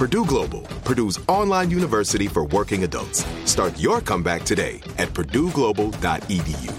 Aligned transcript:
Purdue 0.00 0.24
Global, 0.24 0.62
Purdue's 0.82 1.20
online 1.28 1.70
university 1.70 2.26
for 2.26 2.46
working 2.46 2.84
adults. 2.84 3.22
Start 3.44 3.78
your 3.78 4.00
comeback 4.00 4.44
today 4.44 4.80
at 4.96 5.10
purdueglobal.edu. 5.10 6.72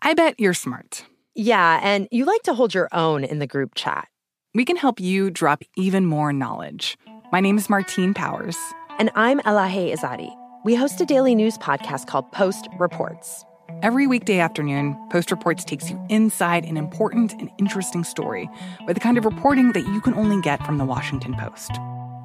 I 0.00 0.14
bet 0.14 0.38
you're 0.38 0.54
smart. 0.54 1.04
Yeah, 1.34 1.80
and 1.82 2.06
you 2.12 2.24
like 2.24 2.44
to 2.44 2.54
hold 2.54 2.72
your 2.72 2.88
own 2.92 3.24
in 3.24 3.40
the 3.40 3.48
group 3.48 3.74
chat. 3.74 4.06
We 4.54 4.64
can 4.64 4.76
help 4.76 5.00
you 5.00 5.28
drop 5.28 5.64
even 5.76 6.06
more 6.06 6.32
knowledge. 6.32 6.96
My 7.32 7.40
name 7.40 7.58
is 7.58 7.68
Martine 7.68 8.14
Powers. 8.14 8.56
And 9.00 9.10
I'm 9.16 9.40
Elahe 9.40 9.92
Izadi. 9.92 10.32
We 10.64 10.76
host 10.76 11.00
a 11.00 11.04
daily 11.04 11.34
news 11.34 11.58
podcast 11.58 12.06
called 12.06 12.30
Post 12.30 12.68
Reports. 12.78 13.44
Every 13.82 14.06
weekday 14.06 14.38
afternoon, 14.38 14.96
Post 15.10 15.32
Reports 15.32 15.64
takes 15.64 15.90
you 15.90 16.00
inside 16.08 16.64
an 16.64 16.76
important 16.76 17.32
and 17.32 17.50
interesting 17.58 18.04
story 18.04 18.48
with 18.86 18.94
the 18.94 19.00
kind 19.00 19.18
of 19.18 19.24
reporting 19.24 19.72
that 19.72 19.88
you 19.88 20.00
can 20.00 20.14
only 20.14 20.40
get 20.40 20.64
from 20.64 20.78
the 20.78 20.84
Washington 20.84 21.34
Post. 21.34 21.72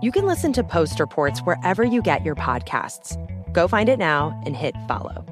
You 0.02 0.12
can 0.12 0.26
listen 0.26 0.52
to 0.54 0.64
Post 0.64 1.00
Reports 1.00 1.42
wherever 1.42 1.84
you 1.84 2.02
get 2.02 2.26
your 2.26 2.34
podcasts. 2.34 3.16
Go 3.54 3.68
find 3.68 3.88
it 3.88 4.00
now 4.00 4.42
and 4.48 4.56
hit 4.56 4.74
follow. 4.88 5.24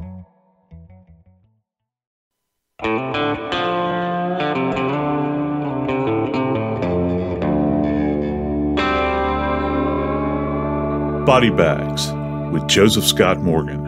Body 11.26 11.50
Bags 11.50 12.12
with 12.54 12.68
Joseph 12.68 13.06
Scott 13.06 13.40
Morgan. 13.40 13.88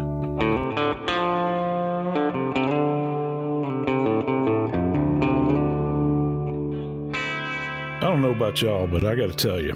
I 7.97 8.00
don't 8.02 8.24
know 8.24 8.31
about 8.31 8.64
y'all, 8.64 8.88
but 8.88 9.06
I 9.06 9.14
got 9.14 9.30
to 9.30 9.36
tell 9.36 9.62
you, 9.62 9.75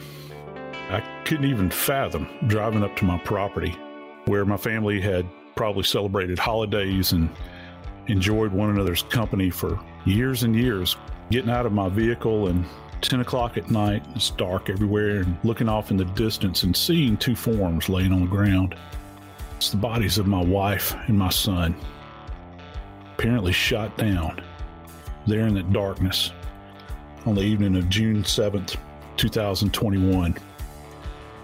I 0.90 1.02
couldn't 1.26 1.46
even 1.46 1.72
fathom 1.72 2.28
driving 2.48 2.84
up 2.84 2.96
to 2.98 3.06
my 3.06 3.18
property 3.20 3.76
where 4.26 4.46
my 4.46 4.58
family 4.58 5.02
had 5.02 5.28
probably 5.56 5.84
celebrated 5.84 6.38
holidays 6.38 7.12
and 7.12 7.30
enjoyed 8.08 8.52
one 8.52 8.70
another's 8.70 9.04
company 9.04 9.50
for 9.50 9.80
years 10.06 10.44
and 10.44 10.56
years. 10.56 10.96
Getting 11.32 11.50
out 11.50 11.66
of 11.66 11.72
my 11.72 11.90
vehicle 11.90 12.48
and 12.48 12.66
10 13.02 13.22
o'clock 13.22 13.58
at 13.58 13.72
night, 13.72 14.04
it's 14.16 14.30
dark 14.32 14.70
everywhere, 14.70 15.22
and 15.22 15.38
looking 15.44 15.70
off 15.70 15.90
in 15.90 15.98
the 15.98 16.06
distance 16.06 16.64
and 16.64 16.76
seeing 16.76 17.18
two 17.18 17.36
forms 17.36 17.90
laying 17.90 18.12
on 18.12 18.22
the 18.22 18.28
ground. 18.28 18.76
It's 19.58 19.70
the 19.72 19.78
bodies 19.78 20.18
of 20.20 20.28
my 20.28 20.44
wife 20.44 20.96
and 21.08 21.18
my 21.18 21.30
son, 21.30 21.76
apparently 23.14 23.54
shot 23.54 23.98
down 23.98 24.42
there 25.26 25.48
in 25.48 25.56
that 25.56 25.74
darkness 25.74 26.32
on 27.26 27.34
the 27.34 27.42
evening 27.42 27.76
of 27.76 27.90
June 27.90 28.22
7th, 28.22 28.78
2021. 29.18 30.36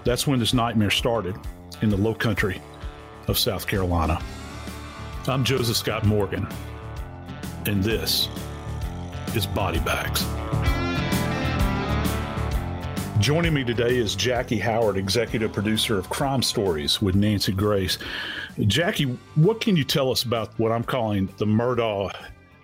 That's 0.04 0.26
when 0.26 0.40
this 0.40 0.54
nightmare 0.54 0.90
started 0.90 1.36
in 1.82 1.90
the 1.90 1.98
low 1.98 2.16
country 2.16 2.60
of 3.28 3.38
South 3.38 3.68
Carolina. 3.68 4.20
I'm 5.28 5.44
Joseph 5.44 5.78
Scott 5.78 6.06
Morgan, 6.06 6.48
and 7.68 7.84
this 7.84 8.28
is 9.36 9.46
Body 9.46 9.80
Bags. 9.80 10.26
Joining 13.20 13.54
me 13.54 13.64
today 13.64 13.98
is 13.98 14.16
Jackie 14.16 14.58
Howard, 14.58 14.98
executive 14.98 15.54
producer 15.54 16.00
of 16.00 16.10
Crime 16.10 16.42
Stories 16.42 17.00
with 17.00 17.14
Nancy 17.14 17.52
Grace. 17.52 18.00
Jackie, 18.62 19.06
what 19.36 19.62
can 19.62 19.76
you 19.76 19.84
tell 19.84 20.10
us 20.10 20.24
about 20.24 20.58
what 20.58 20.72
I'm 20.72 20.84
calling 20.84 21.30
the 21.38 21.46
Murdaugh 21.46 22.12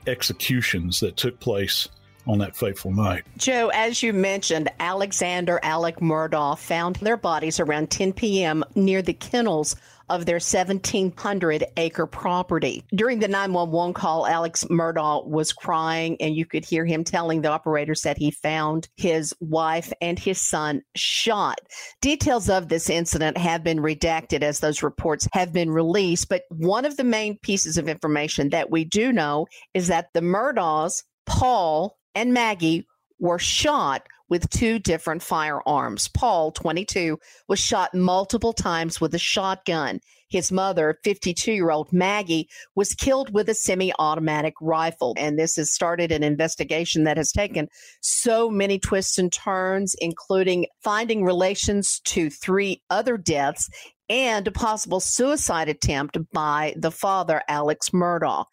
executions 0.08 1.00
that 1.02 1.18
took 1.18 1.40
place 1.40 1.88
on 2.28 2.40
that 2.40 2.56
fateful 2.56 2.92
night? 2.92 3.24
Joe, 3.38 3.70
as 3.74 4.04
you 4.04 4.14
mentioned, 4.14 4.70
Alexander 4.80 5.60
Alec 5.64 5.98
Murdaugh 5.98 6.58
found 6.58 6.98
their 6.98 7.18
bodies 7.18 7.60
around 7.60 7.90
10 7.90 8.14
p.m. 8.14 8.64
near 8.76 9.02
the 9.02 9.14
kennels 9.14 9.76
of 10.10 10.26
their 10.26 10.36
1,700 10.36 11.66
acre 11.76 12.08
property. 12.08 12.84
During 12.96 13.20
the 13.20 13.28
911 13.28 13.94
call, 13.94 14.26
Alex 14.26 14.64
Murdaugh 14.66 15.28
was 15.28 15.52
crying, 15.52 16.18
and 16.22 16.36
you 16.36 16.46
could 16.46 16.66
hear 16.66 16.86
him 16.86 17.04
telling 17.04 17.42
the 17.42 17.52
operators 17.52 18.02
that 18.02 18.18
he 18.18 18.32
found 18.32 18.88
his 18.96 19.34
wife 19.40 19.92
and 20.02 20.18
his 20.18 20.42
son 20.42 20.82
shot. 20.96 21.60
Details 22.02 22.50
of 22.50 22.70
this 22.70 22.90
incident 22.90 23.38
have 23.38 23.64
been 23.64 23.80
redacted 23.80 24.44
as 24.44 24.60
those 24.60 24.84
reports 24.84 25.28
have 25.34 25.52
been 25.52 25.72
released. 25.72 26.30
But 26.30 26.44
one 26.50 26.86
of 26.86 26.98
the 26.98 27.04
main 27.04 27.38
pieces 27.40 27.78
of 27.78 27.90
information 27.90 28.50
that 28.50 28.72
we 28.72 28.86
do 28.86 29.12
know 29.12 29.48
is 29.74 29.88
that 29.88 30.14
the 30.14 30.22
Murdaughs, 30.22 31.04
Paul, 31.26 31.98
and 32.18 32.34
Maggie 32.34 32.88
were 33.20 33.38
shot 33.38 34.08
with 34.28 34.50
two 34.50 34.80
different 34.80 35.22
firearms. 35.22 36.08
Paul, 36.08 36.52
22, 36.52 37.20
was 37.48 37.60
shot 37.60 37.94
multiple 37.94 38.54
times 38.54 39.00
with 39.00 39.14
a 39.14 39.20
shotgun. 39.20 40.00
His 40.28 40.52
mother, 40.52 40.98
52 41.04 41.52
year 41.52 41.70
old 41.70 41.94
Maggie, 41.94 42.50
was 42.74 42.96
killed 42.96 43.32
with 43.36 43.48
a 43.50 43.54
semi 43.54 43.94
automatic 44.00 44.56
rifle. 44.60 45.14
And 45.16 45.38
this 45.38 45.58
has 45.58 45.72
started 45.72 46.12
an 46.12 46.24
investigation 46.24 47.04
that 47.04 47.18
has 47.18 47.32
taken 47.32 47.68
so 48.02 48.50
many 48.50 48.80
twists 48.80 49.20
and 49.20 49.32
turns, 49.32 49.96
including 50.00 50.66
finding 50.84 51.24
relations 51.24 52.00
to 52.06 52.32
three 52.32 52.82
other 52.90 53.16
deaths 53.16 53.70
and 54.10 54.48
a 54.48 54.52
possible 54.52 55.00
suicide 55.00 55.70
attempt 55.70 56.18
by 56.34 56.74
the 56.78 56.92
father, 56.92 57.44
Alex 57.48 57.92
Murdaugh. 57.92 58.46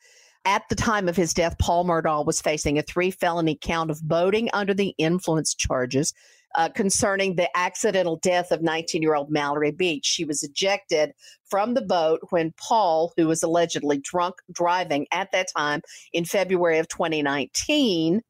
At 0.47 0.69
the 0.69 0.75
time 0.75 1.09
of 1.09 1.17
his 1.17 1.33
death, 1.33 1.57
Paul 1.59 1.87
Murdaugh 1.87 2.27
was 2.27 2.41
facing 2.41 2.79
a 2.79 2.83
three 2.83 3.11
felony 3.11 3.59
count 3.61 3.91
of 3.91 4.07
boating 4.07 4.51
under 4.53 4.75
the 4.75 4.95
influence 4.99 5.55
charges 5.55 6.13
uh, 6.55 6.69
concerning 6.69 7.37
the 7.37 7.49
accidental 7.57 8.17
death 8.17 8.51
of 8.51 8.63
19 8.63 9.03
year 9.03 9.15
old 9.15 9.31
Mallory 9.31 9.73
Beach. 9.73 10.05
She 10.05 10.25
was 10.25 10.43
ejected 10.43 11.13
from 11.49 11.75
the 11.75 11.83
boat 11.83 12.21
when 12.31 12.53
Paul, 12.59 13.13
who 13.17 13.27
was 13.27 13.43
allegedly 13.43 13.99
drunk 13.99 14.37
driving 14.53 15.07
at 15.13 15.33
that 15.33 15.49
time 15.57 15.81
in 16.13 16.25
February 16.25 16.79
of 16.79 16.89
2019, 16.89 18.23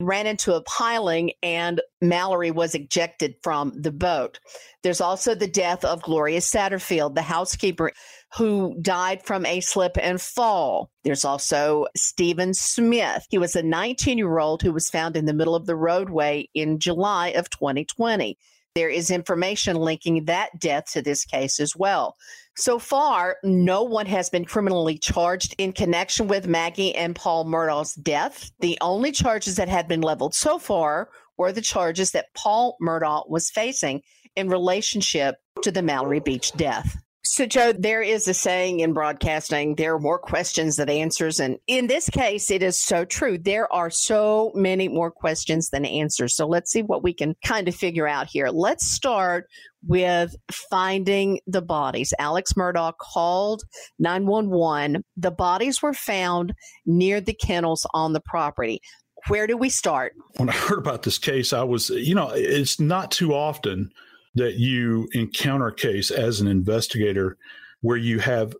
ran 0.00 0.26
into 0.26 0.54
a 0.54 0.62
piling 0.62 1.32
and 1.42 1.80
Mallory 2.00 2.50
was 2.50 2.74
ejected 2.74 3.34
from 3.42 3.72
the 3.80 3.90
boat. 3.90 4.38
There's 4.82 5.00
also 5.00 5.34
the 5.34 5.48
death 5.48 5.84
of 5.84 6.02
Gloria 6.02 6.38
Satterfield, 6.38 7.14
the 7.14 7.22
housekeeper 7.22 7.92
who 8.36 8.76
died 8.80 9.22
from 9.24 9.46
a 9.46 9.60
slip 9.60 9.96
and 10.00 10.20
fall. 10.20 10.90
There's 11.04 11.24
also 11.24 11.86
Stephen 11.96 12.52
Smith. 12.54 13.24
He 13.30 13.38
was 13.38 13.56
a 13.56 13.62
19 13.62 14.18
year 14.18 14.38
old 14.38 14.62
who 14.62 14.72
was 14.72 14.90
found 14.90 15.16
in 15.16 15.24
the 15.24 15.32
middle 15.32 15.54
of 15.54 15.66
the 15.66 15.76
roadway 15.76 16.48
in 16.54 16.78
July 16.78 17.28
of 17.28 17.48
2020. 17.50 18.36
There 18.74 18.88
is 18.90 19.10
information 19.10 19.76
linking 19.76 20.26
that 20.26 20.50
death 20.60 20.84
to 20.92 21.02
this 21.02 21.24
case 21.24 21.58
as 21.58 21.74
well. 21.74 22.16
So 22.56 22.78
far, 22.78 23.38
no 23.42 23.82
one 23.82 24.06
has 24.06 24.30
been 24.30 24.44
criminally 24.44 24.98
charged 24.98 25.54
in 25.58 25.72
connection 25.72 26.28
with 26.28 26.46
Maggie 26.46 26.94
and 26.94 27.16
Paul 27.16 27.44
Murdaugh's 27.44 27.94
death. 27.94 28.50
The 28.60 28.78
only 28.80 29.10
charges 29.10 29.56
that 29.56 29.68
had 29.68 29.88
been 29.88 30.00
leveled 30.00 30.34
so 30.34 30.58
far 30.58 31.08
were 31.36 31.52
the 31.52 31.60
charges 31.60 32.10
that 32.12 32.34
Paul 32.34 32.76
Murdaugh 32.82 33.28
was 33.28 33.50
facing 33.50 34.02
in 34.36 34.48
relationship 34.48 35.36
to 35.62 35.70
the 35.70 35.82
Mallory 35.82 36.20
Beach 36.20 36.52
death. 36.52 36.96
So, 37.30 37.44
Joe, 37.44 37.74
there 37.78 38.00
is 38.00 38.26
a 38.26 38.32
saying 38.32 38.80
in 38.80 38.94
broadcasting 38.94 39.74
there 39.74 39.94
are 39.94 40.00
more 40.00 40.18
questions 40.18 40.76
than 40.76 40.88
answers. 40.88 41.38
And 41.38 41.58
in 41.66 41.86
this 41.86 42.08
case, 42.08 42.50
it 42.50 42.62
is 42.62 42.82
so 42.82 43.04
true. 43.04 43.36
There 43.36 43.70
are 43.70 43.90
so 43.90 44.50
many 44.54 44.88
more 44.88 45.10
questions 45.10 45.68
than 45.68 45.84
answers. 45.84 46.34
So, 46.34 46.46
let's 46.46 46.72
see 46.72 46.80
what 46.80 47.02
we 47.02 47.12
can 47.12 47.36
kind 47.44 47.68
of 47.68 47.74
figure 47.74 48.08
out 48.08 48.28
here. 48.28 48.48
Let's 48.48 48.90
start 48.90 49.44
with 49.86 50.34
finding 50.70 51.40
the 51.46 51.60
bodies. 51.60 52.14
Alex 52.18 52.54
Murdaugh 52.54 52.94
called 52.98 53.62
911. 53.98 55.04
The 55.18 55.30
bodies 55.30 55.82
were 55.82 55.92
found 55.92 56.54
near 56.86 57.20
the 57.20 57.34
kennels 57.34 57.86
on 57.92 58.14
the 58.14 58.22
property. 58.22 58.80
Where 59.26 59.46
do 59.46 59.58
we 59.58 59.68
start? 59.68 60.14
When 60.38 60.48
I 60.48 60.52
heard 60.52 60.78
about 60.78 61.02
this 61.02 61.18
case, 61.18 61.52
I 61.52 61.62
was, 61.62 61.90
you 61.90 62.14
know, 62.14 62.30
it's 62.34 62.80
not 62.80 63.10
too 63.10 63.34
often 63.34 63.92
that 64.38 64.54
you 64.54 65.08
encounter 65.12 65.68
a 65.68 65.74
case 65.74 66.10
as 66.10 66.40
an 66.40 66.48
investigator 66.48 67.36
where 67.80 67.96
you 67.96 68.18
have 68.18 68.54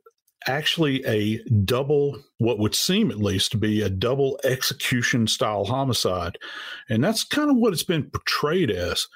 actually 0.47 1.05
a 1.05 1.43
double, 1.65 2.23
what 2.39 2.59
would 2.59 2.75
seem 2.75 3.11
at 3.11 3.19
least 3.19 3.51
to 3.53 3.57
be 3.57 3.83
a 3.83 3.91
double 3.91 4.39
execution 4.45 5.27
style 5.27 5.65
homicide. 5.65 6.39
And 6.89 7.03
that's 7.03 7.25
kind 7.25 7.51
of 7.51 7.57
what 7.57 7.73
it's 7.73 7.83
been 7.83 8.11
portrayed 8.11 8.71
as. 8.71 9.09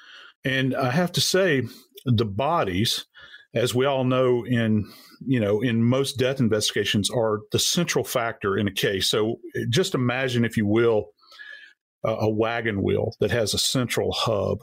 And 0.43 0.75
I 0.75 0.91
have 0.91 1.11
to 1.13 1.21
say, 1.21 1.63
the 2.05 2.25
bodies, 2.25 3.05
as 3.53 3.73
we 3.73 3.85
all 3.85 4.03
know 4.03 4.45
in 4.45 4.91
you 5.25 5.39
know 5.39 5.61
in 5.61 5.83
most 5.83 6.17
death 6.17 6.39
investigations 6.39 7.09
are 7.09 7.41
the 7.51 7.59
central 7.59 8.03
factor 8.03 8.57
in 8.57 8.67
a 8.67 8.73
case 8.73 9.09
so 9.09 9.39
just 9.69 9.95
imagine 9.95 10.43
if 10.43 10.57
you 10.57 10.65
will 10.65 11.11
a, 12.03 12.09
a 12.09 12.29
wagon 12.29 12.81
wheel 12.81 13.13
that 13.19 13.31
has 13.31 13.53
a 13.53 13.59
central 13.59 14.11
hub 14.11 14.59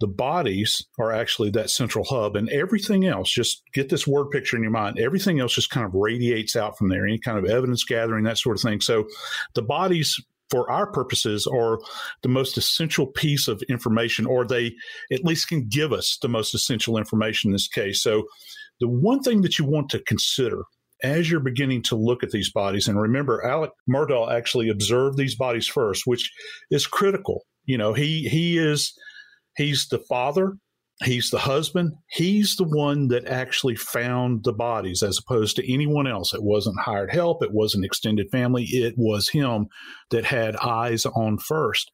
the 0.00 0.06
bodies 0.06 0.86
are 0.98 1.12
actually 1.12 1.50
that 1.50 1.70
central 1.70 2.04
hub 2.04 2.34
and 2.34 2.48
everything 2.48 3.06
else 3.06 3.30
just 3.30 3.62
get 3.74 3.90
this 3.90 4.06
word 4.06 4.30
picture 4.30 4.56
in 4.56 4.62
your 4.62 4.72
mind. 4.72 4.98
Everything 4.98 5.40
else 5.40 5.54
just 5.54 5.70
kind 5.70 5.86
of 5.86 5.94
radiates 5.94 6.56
out 6.56 6.76
from 6.76 6.88
there 6.88 7.06
any 7.06 7.18
kind 7.18 7.38
of 7.38 7.44
evidence 7.44 7.84
gathering 7.84 8.24
that 8.24 8.38
sort 8.38 8.56
of 8.56 8.62
thing. 8.62 8.80
So 8.80 9.06
the 9.54 9.62
bodies 9.62 10.18
for 10.48 10.70
our 10.70 10.90
purposes 10.90 11.46
are 11.46 11.78
the 12.22 12.28
most 12.28 12.56
essential 12.56 13.06
piece 13.06 13.46
of 13.46 13.62
information 13.68 14.26
or 14.26 14.44
they 14.44 14.74
at 15.12 15.24
least 15.24 15.48
can 15.48 15.68
give 15.68 15.92
us 15.92 16.18
the 16.22 16.28
most 16.28 16.54
essential 16.54 16.96
information 16.96 17.48
in 17.48 17.52
this 17.52 17.68
case. 17.68 18.02
So 18.02 18.24
the 18.80 18.88
one 18.88 19.20
thing 19.20 19.42
that 19.42 19.58
you 19.58 19.66
want 19.66 19.90
to 19.90 20.00
consider 20.00 20.62
as 21.02 21.30
you're 21.30 21.40
beginning 21.40 21.82
to 21.82 21.94
look 21.94 22.22
at 22.22 22.30
these 22.30 22.50
bodies 22.50 22.88
and 22.88 23.00
remember 23.00 23.44
alec 23.46 23.70
murdaugh 23.88 24.32
actually 24.32 24.68
observed 24.68 25.16
these 25.16 25.34
bodies 25.34 25.66
first 25.66 26.02
which 26.06 26.30
is 26.70 26.86
critical. 26.86 27.44
You 27.64 27.78
know 27.78 27.92
he 27.92 28.28
he 28.28 28.58
is 28.58 28.94
He's 29.56 29.88
the 29.88 29.98
father, 29.98 30.56
he's 31.02 31.30
the 31.30 31.38
husband, 31.38 31.94
he's 32.08 32.56
the 32.56 32.64
one 32.64 33.08
that 33.08 33.26
actually 33.26 33.76
found 33.76 34.44
the 34.44 34.52
bodies 34.52 35.02
as 35.02 35.18
opposed 35.18 35.56
to 35.56 35.72
anyone 35.72 36.06
else. 36.06 36.32
It 36.34 36.42
wasn't 36.42 36.80
hired 36.80 37.12
help, 37.12 37.42
it 37.42 37.52
wasn't 37.52 37.84
extended 37.84 38.30
family, 38.30 38.64
it 38.64 38.94
was 38.96 39.28
him 39.28 39.66
that 40.10 40.24
had 40.24 40.56
eyes 40.56 41.06
on 41.06 41.38
first. 41.38 41.90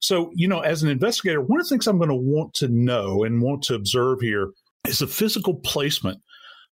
So, 0.00 0.30
you 0.34 0.46
know, 0.46 0.60
as 0.60 0.82
an 0.82 0.90
investigator, 0.90 1.40
one 1.40 1.60
of 1.60 1.66
the 1.66 1.70
things 1.70 1.86
I'm 1.86 1.98
going 1.98 2.10
to 2.10 2.14
want 2.14 2.52
to 2.54 2.68
know 2.68 3.24
and 3.24 3.40
want 3.40 3.62
to 3.64 3.74
observe 3.74 4.20
here 4.20 4.50
is 4.86 4.98
the 4.98 5.06
physical 5.06 5.54
placement 5.54 6.20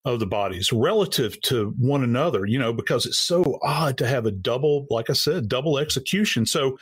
of 0.06 0.22
the 0.22 0.26
bodies 0.26 0.72
relative 0.72 1.40
to 1.42 1.74
one 1.78 2.04
another, 2.04 2.46
you 2.46 2.58
know, 2.58 2.72
because 2.72 3.06
it's 3.06 3.20
so 3.20 3.60
odd 3.62 3.98
to 3.98 4.08
have 4.08 4.26
a 4.26 4.32
double, 4.32 4.88
like 4.90 5.10
I 5.10 5.14
said, 5.14 5.50
double 5.50 5.78
execution. 5.78 6.46
So 6.46 6.78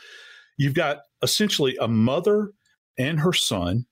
you've 0.56 0.74
got 0.74 0.98
essentially 1.22 1.76
a 1.80 1.88
mother 1.88 2.52
and 2.98 3.20
her 3.20 3.32
son 3.32 3.86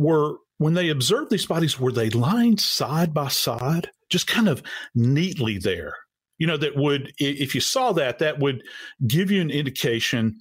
were 0.00 0.36
when 0.58 0.74
they 0.74 0.90
observed 0.90 1.30
these 1.30 1.46
bodies 1.46 1.78
were 1.78 1.92
they 1.92 2.10
lying 2.10 2.56
side 2.56 3.12
by 3.12 3.28
side? 3.28 3.90
Just 4.10 4.26
kind 4.26 4.48
of 4.48 4.62
neatly 4.94 5.58
there. 5.58 5.96
You 6.38 6.46
know 6.46 6.56
that 6.56 6.76
would 6.76 7.12
if 7.18 7.54
you 7.54 7.60
saw 7.60 7.92
that 7.92 8.18
that 8.18 8.38
would 8.38 8.62
give 9.06 9.30
you 9.30 9.40
an 9.40 9.50
indication 9.50 10.40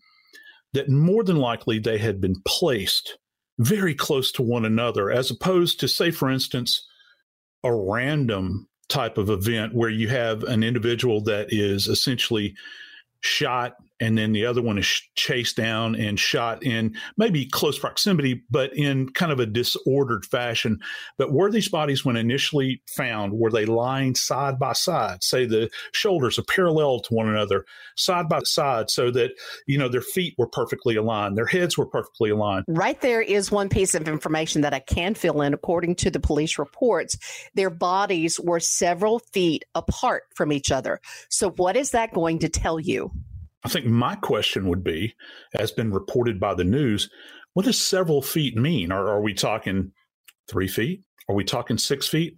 that 0.74 0.90
more 0.90 1.24
than 1.24 1.38
likely 1.38 1.80
they 1.80 1.98
had 1.98 2.22
been 2.22 2.42
placed 2.48 3.18
very 3.60 3.94
close 3.94 4.32
to 4.32 4.42
one 4.42 4.66
another 4.66 5.12
as 5.12 5.30
opposed 5.30 5.80
to 5.80 5.88
say 5.88 6.10
for 6.10 6.30
instance 6.30 6.88
a 7.64 7.74
random 7.74 8.68
type 8.90 9.18
of 9.18 9.30
event 9.30 9.76
where 9.76 9.90
you 9.90 10.08
have 10.08 10.44
an 10.44 10.64
individual 10.64 11.22
that 11.22 11.48
is 11.50 11.88
essentially 11.88 12.56
shot 13.22 13.76
and 14.02 14.18
then 14.18 14.34
the 14.34 14.46
other 14.46 14.64
one 14.64 14.80
is 14.80 15.02
chased 15.16 15.56
down 15.56 15.96
and 15.96 16.20
shot 16.20 16.64
in 16.64 16.96
maybe 17.18 17.46
close 17.46 17.78
proximity, 17.78 18.44
but 18.50 18.76
in 18.76 19.08
kind 19.10 19.32
of 19.32 19.40
a 19.40 19.46
disordered 19.46 20.26
fashion. 20.26 20.80
But 21.20 21.32
were 21.32 21.52
these 21.52 21.70
bodies, 21.70 22.04
when 22.04 22.18
initially 22.18 22.82
found, 22.88 23.34
were 23.34 23.52
they 23.52 23.66
lying 23.66 24.16
side 24.16 24.58
by 24.58 24.74
side? 24.74 25.24
Say 25.24 25.46
the 25.46 25.70
shoulders 25.94 26.40
are 26.40 26.44
parallel 26.44 27.02
to 27.02 27.14
one 27.14 27.30
another, 27.30 27.64
side 27.96 28.28
by 28.28 28.40
side, 28.44 28.90
so 28.90 29.12
that 29.12 29.32
you 29.68 29.78
know 29.78 29.88
their 29.88 30.02
feet 30.02 30.34
were 30.38 30.48
perfectly 30.48 30.96
aligned, 30.96 31.38
their 31.38 31.46
heads 31.46 31.78
were 31.78 31.86
perfectly 31.86 32.32
aligned. 32.32 32.66
Right 32.68 33.00
there 33.02 33.22
is 33.22 33.52
one 33.52 33.70
piece 33.70 33.94
of 33.94 34.08
information 34.08 34.62
that 34.62 34.74
I 34.74 34.80
can 34.80 35.14
fill 35.14 35.44
in. 35.44 35.54
According 35.54 35.96
to 35.98 36.10
the 36.10 36.20
police 36.20 36.58
reports, 36.58 37.18
their 37.54 37.70
bodies 37.70 38.40
were 38.40 38.60
several 38.60 39.20
feet 39.20 39.64
apart 39.76 40.24
from 40.34 40.52
each 40.52 40.72
other. 40.72 41.00
So, 41.30 41.52
what 41.52 41.78
is 41.78 41.92
that 41.92 42.14
going 42.14 42.40
to 42.40 42.50
tell 42.50 42.80
you? 42.80 43.12
I 43.64 43.70
think 43.70 43.86
my 43.86 44.16
question 44.16 44.68
would 44.68 44.84
be, 44.84 45.16
as 45.54 45.72
been 45.72 45.92
reported 45.92 46.40
by 46.40 46.56
the 46.56 46.64
news, 46.64 47.10
what 47.54 47.66
does 47.66 47.82
several 47.82 48.22
feet 48.22 48.56
mean? 48.56 48.92
Are, 48.92 49.08
are 49.08 49.22
we 49.22 49.34
talking 49.34 49.92
three 50.50 50.68
feet? 50.68 51.04
Are 51.30 51.36
we 51.36 51.44
talking 51.44 51.78
six 51.78 52.08
feet? 52.08 52.36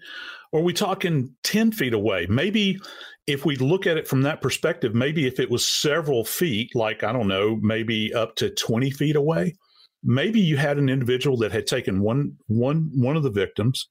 Or 0.51 0.59
are 0.59 0.63
we 0.63 0.73
talking 0.73 1.35
10 1.43 1.71
feet 1.71 1.93
away? 1.93 2.27
Maybe 2.29 2.77
if 3.25 3.45
we 3.45 3.55
look 3.55 3.87
at 3.87 3.97
it 3.97 4.07
from 4.07 4.21
that 4.23 4.41
perspective, 4.41 4.93
maybe 4.93 5.25
if 5.25 5.39
it 5.39 5.49
was 5.49 5.65
several 5.65 6.25
feet, 6.25 6.75
like, 6.75 7.03
I 7.03 7.11
don't 7.13 7.27
know, 7.27 7.57
maybe 7.61 8.13
up 8.13 8.35
to 8.35 8.49
20 8.49 8.91
feet 8.91 9.15
away, 9.15 9.55
maybe 10.03 10.41
you 10.41 10.57
had 10.57 10.77
an 10.77 10.89
individual 10.89 11.37
that 11.37 11.51
had 11.51 11.65
taken 11.65 12.01
one, 12.01 12.37
one, 12.47 12.91
one 12.93 13.15
of 13.15 13.23
the 13.23 13.31
victims 13.31 13.89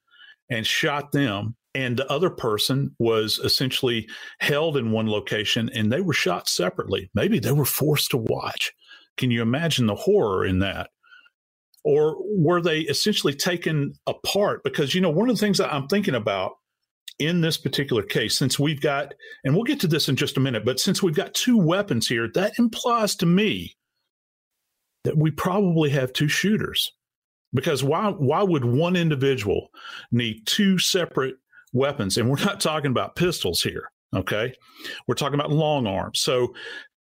and 0.51 0.67
shot 0.67 1.13
them 1.13 1.57
and 1.75 1.97
the 1.97 2.11
other 2.11 2.31
person 2.31 2.95
was 2.99 3.39
essentially 3.39 4.09
held 4.41 4.77
in 4.77 4.93
one 4.93 5.09
location 5.09 5.71
and 5.75 5.91
they 5.91 6.01
were 6.01 6.13
shot 6.13 6.49
separately. 6.49 7.11
Maybe 7.15 7.39
they 7.39 7.53
were 7.53 7.65
forced 7.65 8.11
to 8.11 8.19
watch. 8.19 8.73
Can 9.17 9.31
you 9.31 9.43
imagine 9.43 9.87
the 9.87 9.95
horror 9.95 10.45
in 10.45 10.59
that? 10.61 10.91
Or 11.85 12.17
were 12.37 12.61
they 12.61 12.81
essentially 12.81 13.35
taken 13.35 13.95
apart? 14.07 14.63
Because, 14.65 14.95
you 14.95 15.01
know, 15.01 15.11
one 15.11 15.29
of 15.29 15.37
the 15.37 15.41
things 15.41 15.59
that 15.59 15.73
I'm 15.73 15.89
thinking 15.89 16.15
about 16.15 16.53
in 17.19 17.41
this 17.41 17.57
particular 17.57 18.03
case, 18.03 18.39
since 18.39 18.59
we've 18.59 18.81
got, 18.81 19.15
and 19.45 19.55
we'll 19.55 19.65
get 19.65 19.81
to 19.81 19.87
this 19.87 20.09
in 20.09 20.17
just 20.17 20.37
a 20.37 20.41
minute, 20.41 20.65
but 20.65 20.81
since 20.81 21.03
we've 21.03 21.15
got 21.15 21.35
two 21.35 21.59
weapons 21.59 22.07
here, 22.07 22.29
that 22.35 22.53
implies 22.59 23.17
to 23.17 23.27
me 23.27 23.77
that 25.05 25.17
we 25.17 25.31
probably 25.31 25.91
have 25.91 26.13
two 26.13 26.29
shooters. 26.29 26.93
Because 27.55 27.85
why 27.85 28.11
why 28.11 28.43
would 28.43 28.65
one 28.65 28.97
individual 28.97 29.69
need 30.11 30.47
two 30.47 30.79
separate 30.79 31.35
weapons? 31.73 32.17
And 32.17 32.29
we're 32.31 32.45
not 32.45 32.61
talking 32.61 32.91
about 32.91 33.17
pistols 33.17 33.63
here, 33.63 33.91
okay? 34.15 34.55
We're 35.07 35.15
talking 35.15 35.39
about 35.39 35.51
long 35.51 35.87
arms. 35.87 36.21
So 36.21 36.55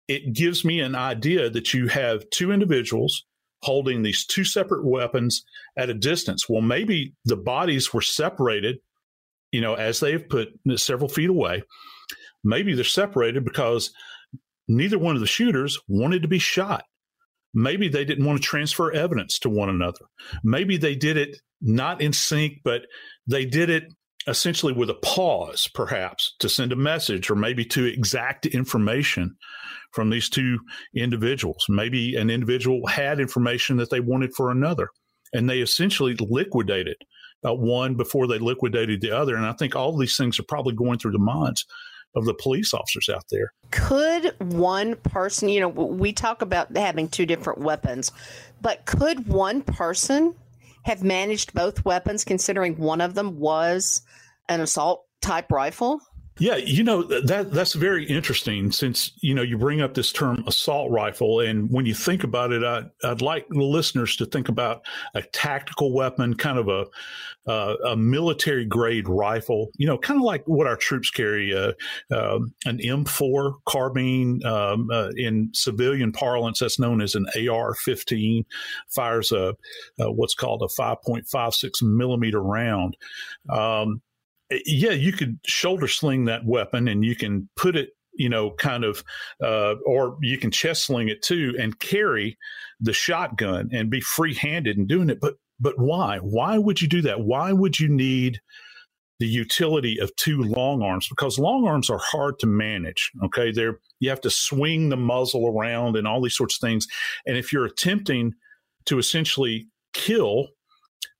it 0.07 0.33
gives 0.33 0.63
me 0.63 0.79
an 0.79 0.95
idea 0.95 1.49
that 1.49 1.73
you 1.73 1.87
have 1.87 2.29
two 2.29 2.51
individuals 2.51 3.25
holding 3.63 4.03
these 4.03 4.25
two 4.25 4.43
separate 4.43 4.85
weapons 4.85 5.43
at 5.77 5.89
a 5.89 5.93
distance. 5.93 6.47
Well, 6.47 6.61
maybe 6.61 7.13
the 7.25 7.35
bodies 7.35 7.93
were 7.93 8.01
separated, 8.01 8.77
you 9.51 9.61
know, 9.61 9.73
as 9.73 9.99
they've 9.99 10.27
put 10.27 10.49
several 10.75 11.09
feet 11.09 11.29
away. 11.29 11.63
Maybe 12.43 12.73
they're 12.75 12.83
separated 12.83 13.43
because 13.43 13.91
neither 14.67 14.99
one 14.99 15.15
of 15.15 15.21
the 15.21 15.27
shooters 15.27 15.79
wanted 15.87 16.21
to 16.21 16.27
be 16.27 16.39
shot. 16.39 16.83
Maybe 17.53 17.87
they 17.87 18.05
didn't 18.05 18.25
want 18.25 18.39
to 18.39 18.47
transfer 18.47 18.91
evidence 18.91 19.39
to 19.39 19.49
one 19.49 19.69
another. 19.69 20.05
Maybe 20.43 20.77
they 20.77 20.95
did 20.95 21.17
it 21.17 21.37
not 21.59 22.01
in 22.01 22.13
sync, 22.13 22.59
but 22.63 22.83
they 23.25 23.45
did 23.45 23.69
it 23.69 23.85
essentially 24.27 24.73
with 24.73 24.89
a 24.89 24.95
pause, 24.95 25.69
perhaps, 25.73 26.35
to 26.39 26.49
send 26.49 26.71
a 26.71 26.75
message 26.75 27.29
or 27.29 27.35
maybe 27.35 27.63
to 27.65 27.85
exact 27.85 28.45
information 28.45 29.35
from 29.93 30.09
these 30.09 30.29
two 30.29 30.59
individuals. 30.95 31.65
Maybe 31.69 32.15
an 32.15 32.29
individual 32.29 32.85
had 32.87 33.19
information 33.19 33.77
that 33.77 33.89
they 33.89 33.99
wanted 33.99 34.31
for 34.35 34.51
another, 34.51 34.89
and 35.33 35.49
they 35.49 35.59
essentially 35.59 36.15
liquidated 36.19 36.97
uh, 37.47 37.53
one 37.53 37.95
before 37.95 38.27
they 38.27 38.39
liquidated 38.39 39.01
the 39.01 39.11
other. 39.11 39.35
And 39.35 39.45
I 39.45 39.53
think 39.53 39.75
all 39.75 39.97
these 39.97 40.17
things 40.17 40.39
are 40.39 40.45
probably 40.47 40.75
going 40.75 40.99
through 40.99 41.13
the 41.13 41.19
minds 41.19 41.65
of 42.15 42.25
the 42.25 42.33
police 42.33 42.73
officers 42.73 43.09
out 43.13 43.23
there. 43.31 43.53
Could 43.71 44.33
one 44.39 44.95
person, 44.95 45.49
you 45.49 45.59
know, 45.59 45.69
we 45.69 46.13
talk 46.13 46.41
about 46.41 46.75
having 46.75 47.07
two 47.07 47.25
different 47.25 47.59
weapons, 47.59 48.11
but 48.61 48.85
could 48.85 49.27
one 49.27 49.61
person 49.61 50.35
have 50.87 51.03
managed 51.03 51.53
both 51.53 51.83
weapons 51.83 52.23
considering 52.23 52.77
one 52.77 53.01
of 53.01 53.13
them 53.13 53.37
was 53.39 54.01
an 54.47 54.61
assault 54.61 55.03
type 55.21 55.51
rifle? 55.51 55.99
Yeah, 56.39 56.57
you 56.57 56.83
know 56.83 57.01
that 57.03 57.51
that's 57.51 57.73
very 57.73 58.05
interesting 58.05 58.71
since 58.71 59.11
you 59.21 59.33
know 59.33 59.41
you 59.41 59.57
bring 59.57 59.81
up 59.81 59.95
this 59.95 60.11
term 60.11 60.43
assault 60.45 60.91
rifle, 60.91 61.39
and 61.39 61.69
when 61.71 61.85
you 61.85 61.95
think 61.95 62.23
about 62.23 62.51
it, 62.51 62.63
I, 62.63 62.83
would 63.07 63.23
like 63.23 63.47
the 63.49 63.63
listeners 63.63 64.15
to 64.17 64.25
think 64.25 64.47
about 64.47 64.85
a 65.15 65.23
tactical 65.23 65.93
weapon, 65.93 66.35
kind 66.35 66.59
of 66.59 66.67
a 66.67 66.85
uh, 67.47 67.75
a 67.87 67.97
military 67.97 68.65
grade 68.65 69.07
rifle. 69.07 69.71
You 69.77 69.87
know, 69.87 69.97
kind 69.97 70.19
of 70.19 70.23
like 70.23 70.43
what 70.45 70.67
our 70.67 70.75
troops 70.75 71.09
carry, 71.09 71.55
uh, 71.55 71.73
uh, 72.11 72.39
an 72.65 72.77
M4 72.77 73.53
carbine. 73.67 74.45
Um, 74.45 74.89
uh, 74.91 75.09
in 75.15 75.49
civilian 75.53 76.11
parlance, 76.11 76.59
that's 76.59 76.79
known 76.79 77.01
as 77.01 77.15
an 77.15 77.25
AR-15. 77.35 78.45
Fires 78.89 79.31
a, 79.31 79.55
what's 79.97 80.35
called 80.35 80.61
a 80.61 80.81
5.56 80.81 81.81
millimeter 81.81 82.41
round. 82.41 82.95
Um, 83.49 84.01
yeah, 84.65 84.91
you 84.91 85.11
could 85.11 85.39
shoulder 85.45 85.87
sling 85.87 86.25
that 86.25 86.45
weapon 86.45 86.87
and 86.87 87.03
you 87.03 87.15
can 87.15 87.49
put 87.55 87.75
it, 87.75 87.89
you 88.13 88.29
know, 88.29 88.51
kind 88.51 88.83
of, 88.83 89.03
uh, 89.43 89.75
or 89.85 90.17
you 90.21 90.37
can 90.37 90.51
chest 90.51 90.85
sling 90.85 91.09
it 91.09 91.21
too 91.21 91.55
and 91.59 91.79
carry 91.79 92.37
the 92.79 92.93
shotgun 92.93 93.69
and 93.73 93.89
be 93.89 94.01
free 94.01 94.33
handed 94.33 94.77
in 94.77 94.87
doing 94.87 95.09
it. 95.09 95.19
But, 95.19 95.35
but 95.59 95.77
why? 95.77 96.19
Why 96.19 96.57
would 96.57 96.81
you 96.81 96.87
do 96.87 97.01
that? 97.01 97.21
Why 97.21 97.51
would 97.51 97.79
you 97.79 97.89
need 97.89 98.39
the 99.19 99.27
utility 99.27 99.99
of 99.99 100.15
two 100.15 100.41
long 100.41 100.81
arms? 100.81 101.07
Because 101.09 101.39
long 101.39 101.67
arms 101.67 101.89
are 101.89 101.99
hard 102.01 102.39
to 102.39 102.47
manage. 102.47 103.11
Okay. 103.23 103.51
They're, 103.51 103.79
you 103.99 104.09
have 104.09 104.21
to 104.21 104.29
swing 104.29 104.89
the 104.89 104.97
muzzle 104.97 105.47
around 105.47 105.97
and 105.97 106.07
all 106.07 106.21
these 106.21 106.37
sorts 106.37 106.57
of 106.57 106.67
things. 106.67 106.87
And 107.25 107.35
if 107.35 107.51
you're 107.51 107.65
attempting 107.65 108.33
to 108.85 108.99
essentially 108.99 109.67
kill 109.93 110.47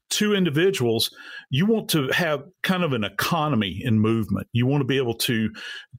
two 0.10 0.34
individuals, 0.34 1.10
you 1.50 1.66
want 1.66 1.90
to 1.90 2.10
have 2.10 2.44
kind 2.64 2.84
of 2.84 2.94
an 2.94 3.04
economy 3.04 3.82
in 3.84 4.00
movement. 4.00 4.48
You 4.54 4.66
want 4.66 4.82
to 4.82 4.86
be 4.86 4.98
able 4.98 5.16
to 5.16 5.50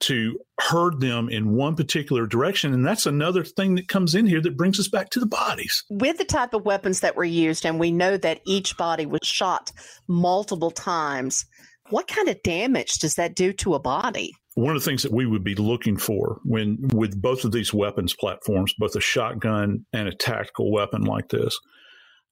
to 0.01 0.39
herd 0.61 1.01
them 1.01 1.29
in 1.29 1.55
one 1.55 1.77
particular 1.77 2.27
direction, 2.27 2.73
and 2.73 2.87
that's 2.87 3.07
another 3.07 3.45
thing 3.45 3.75
that 3.77 3.89
comes 3.89 4.15
in 4.15 4.27
here 4.27 4.41
that 4.41 4.57
brings 4.57 4.79
us 4.79 4.89
back 4.89 5.11
to 5.11 5.21
the 5.21 5.27
bodies. 5.27 5.85
With 5.91 6.19
the 6.19 6.25
type 6.25 6.55
of 6.55 6.65
weapons 6.65 7.01
that 7.01 7.17
were 7.17 7.25
used, 7.25 7.65
and 7.67 7.79
we 7.79 7.93
know 7.93 8.17
that 8.17 8.41
each 8.47 8.77
body 8.77 9.07
was 9.07 9.21
shot 9.23 9.73
multiple 10.07 10.71
times. 10.71 11.45
What 11.91 12.07
kind 12.07 12.29
of 12.29 12.43
damage 12.43 12.95
does 12.95 13.15
that 13.15 13.35
do 13.35 13.53
to 13.55 13.75
a 13.75 13.81
body? 13.81 14.33
one 14.59 14.75
of 14.75 14.83
the 14.83 14.91
things 14.91 15.05
that 15.05 15.13
we 15.13 15.25
would 15.25 15.45
be 15.45 15.55
looking 15.55 15.97
for 15.97 16.41
when 16.45 16.79
with 16.93 17.21
both 17.23 17.45
of 17.45 17.53
these 17.53 17.73
weapons 17.73 18.17
platforms, 18.19 18.75
both 18.77 18.97
a 18.97 19.01
shotgun 19.01 19.87
and 19.93 20.09
a 20.09 20.15
tactical 20.15 20.73
weapon 20.73 21.03
like 21.03 21.29
this, 21.29 21.57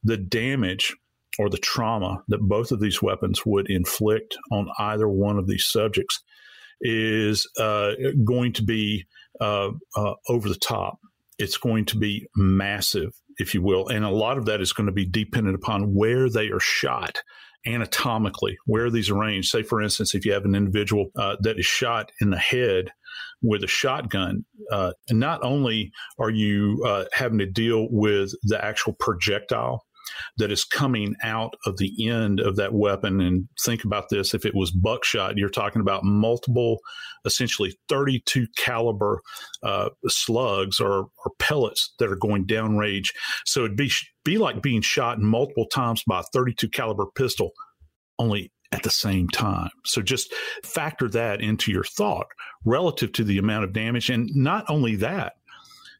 the 0.02 0.16
damage 0.16 0.92
or 1.38 1.50
the 1.50 1.58
trauma 1.58 2.22
that 2.28 2.40
both 2.40 2.72
of 2.72 2.80
these 2.80 3.02
weapons 3.02 3.44
would 3.44 3.70
inflict 3.70 4.36
on 4.50 4.68
either 4.78 5.08
one 5.08 5.38
of 5.38 5.46
these 5.46 5.64
subjects 5.64 6.22
is 6.80 7.48
uh, 7.58 7.92
going 8.24 8.52
to 8.54 8.62
be 8.62 9.06
uh, 9.40 9.70
uh, 9.96 10.14
over 10.28 10.48
the 10.48 10.56
top. 10.56 10.98
It's 11.38 11.58
going 11.58 11.84
to 11.86 11.98
be 11.98 12.26
massive, 12.34 13.12
if 13.38 13.54
you 13.54 13.62
will. 13.62 13.88
And 13.88 14.04
a 14.04 14.10
lot 14.10 14.38
of 14.38 14.46
that 14.46 14.60
is 14.60 14.72
going 14.72 14.86
to 14.86 14.92
be 14.92 15.06
dependent 15.06 15.56
upon 15.56 15.94
where 15.94 16.30
they 16.30 16.48
are 16.48 16.60
shot 16.60 17.18
anatomically, 17.66 18.56
where 18.64 18.90
these 18.90 19.10
are 19.10 19.18
arranged. 19.18 19.48
Say, 19.48 19.62
for 19.62 19.82
instance, 19.82 20.14
if 20.14 20.24
you 20.24 20.32
have 20.32 20.44
an 20.44 20.54
individual 20.54 21.06
uh, 21.18 21.36
that 21.40 21.58
is 21.58 21.66
shot 21.66 22.12
in 22.20 22.30
the 22.30 22.38
head 22.38 22.92
with 23.42 23.64
a 23.64 23.68
shotgun, 23.68 24.44
uh, 24.70 24.92
not 25.10 25.42
only 25.42 25.90
are 26.18 26.30
you 26.30 26.82
uh, 26.86 27.04
having 27.12 27.38
to 27.38 27.46
deal 27.46 27.88
with 27.90 28.32
the 28.44 28.62
actual 28.62 28.94
projectile 28.98 29.85
that 30.36 30.50
is 30.50 30.64
coming 30.64 31.14
out 31.22 31.54
of 31.66 31.76
the 31.78 32.08
end 32.08 32.40
of 32.40 32.56
that 32.56 32.72
weapon. 32.72 33.20
And 33.20 33.48
think 33.60 33.84
about 33.84 34.08
this 34.10 34.34
if 34.34 34.44
it 34.44 34.54
was 34.54 34.70
buckshot, 34.70 35.36
you're 35.36 35.48
talking 35.48 35.80
about 35.80 36.04
multiple, 36.04 36.78
essentially 37.24 37.76
32 37.88 38.46
caliber 38.56 39.20
uh, 39.62 39.90
slugs 40.06 40.80
or, 40.80 41.08
or 41.24 41.32
pellets 41.38 41.94
that 41.98 42.10
are 42.10 42.16
going 42.16 42.46
downrange. 42.46 43.08
So 43.44 43.64
it'd 43.64 43.76
be, 43.76 43.90
be 44.24 44.38
like 44.38 44.62
being 44.62 44.82
shot 44.82 45.20
multiple 45.20 45.66
times 45.66 46.02
by 46.06 46.20
a 46.20 46.24
32 46.32 46.68
caliber 46.68 47.06
pistol, 47.14 47.50
only 48.18 48.52
at 48.72 48.82
the 48.82 48.90
same 48.90 49.28
time. 49.28 49.70
So 49.84 50.02
just 50.02 50.34
factor 50.64 51.08
that 51.10 51.40
into 51.40 51.70
your 51.70 51.84
thought 51.84 52.26
relative 52.64 53.12
to 53.12 53.24
the 53.24 53.38
amount 53.38 53.64
of 53.64 53.72
damage. 53.72 54.10
And 54.10 54.28
not 54.34 54.64
only 54.68 54.96
that, 54.96 55.34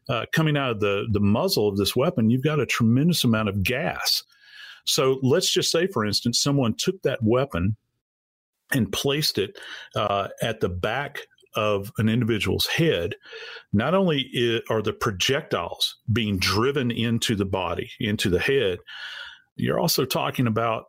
uh, 0.09 0.25
coming 0.33 0.57
out 0.57 0.71
of 0.71 0.79
the, 0.79 1.05
the 1.11 1.19
muzzle 1.19 1.67
of 1.67 1.77
this 1.77 1.95
weapon, 1.95 2.29
you've 2.29 2.43
got 2.43 2.59
a 2.59 2.65
tremendous 2.65 3.23
amount 3.23 3.49
of 3.49 3.63
gas. 3.63 4.23
So 4.85 5.19
let's 5.21 5.51
just 5.51 5.71
say, 5.71 5.87
for 5.87 6.05
instance, 6.05 6.39
someone 6.39 6.73
took 6.77 7.01
that 7.01 7.19
weapon 7.21 7.75
and 8.71 8.91
placed 8.91 9.37
it 9.37 9.57
uh, 9.95 10.29
at 10.41 10.59
the 10.59 10.69
back 10.69 11.19
of 11.55 11.91
an 11.97 12.07
individual's 12.07 12.67
head, 12.67 13.15
not 13.73 13.93
only 13.93 14.61
are 14.69 14.81
the 14.81 14.93
projectiles 14.93 15.95
being 16.11 16.37
driven 16.37 16.91
into 16.91 17.35
the 17.35 17.45
body, 17.45 17.89
into 17.99 18.29
the 18.29 18.39
head, 18.39 18.77
you're 19.55 19.79
also 19.79 20.05
talking 20.05 20.45
about 20.45 20.85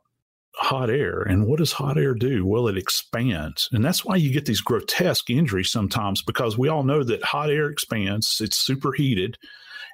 hot 0.59 0.91
air. 0.91 1.23
And 1.23 1.47
what 1.47 1.59
does 1.59 1.73
hot 1.73 1.97
air 1.97 2.15
do? 2.15 2.45
Well, 2.45 2.69
it 2.69 2.77
expands. 2.77 3.69
And 3.73 3.85
that's 3.85 4.05
why 4.05 4.17
you 4.17 4.33
get 4.33 4.47
these 4.47 4.61
grotesque 4.61 5.31
injuries 5.31 5.71
sometimes 5.71 6.23
because 6.23 6.59
we 6.59 6.69
all 6.69 6.83
know 6.83 7.05
that 7.05 7.23
hot 7.23 7.50
air 7.50 7.69
expands, 7.69 8.41
it's 8.41 8.59
superheated. 8.59 9.38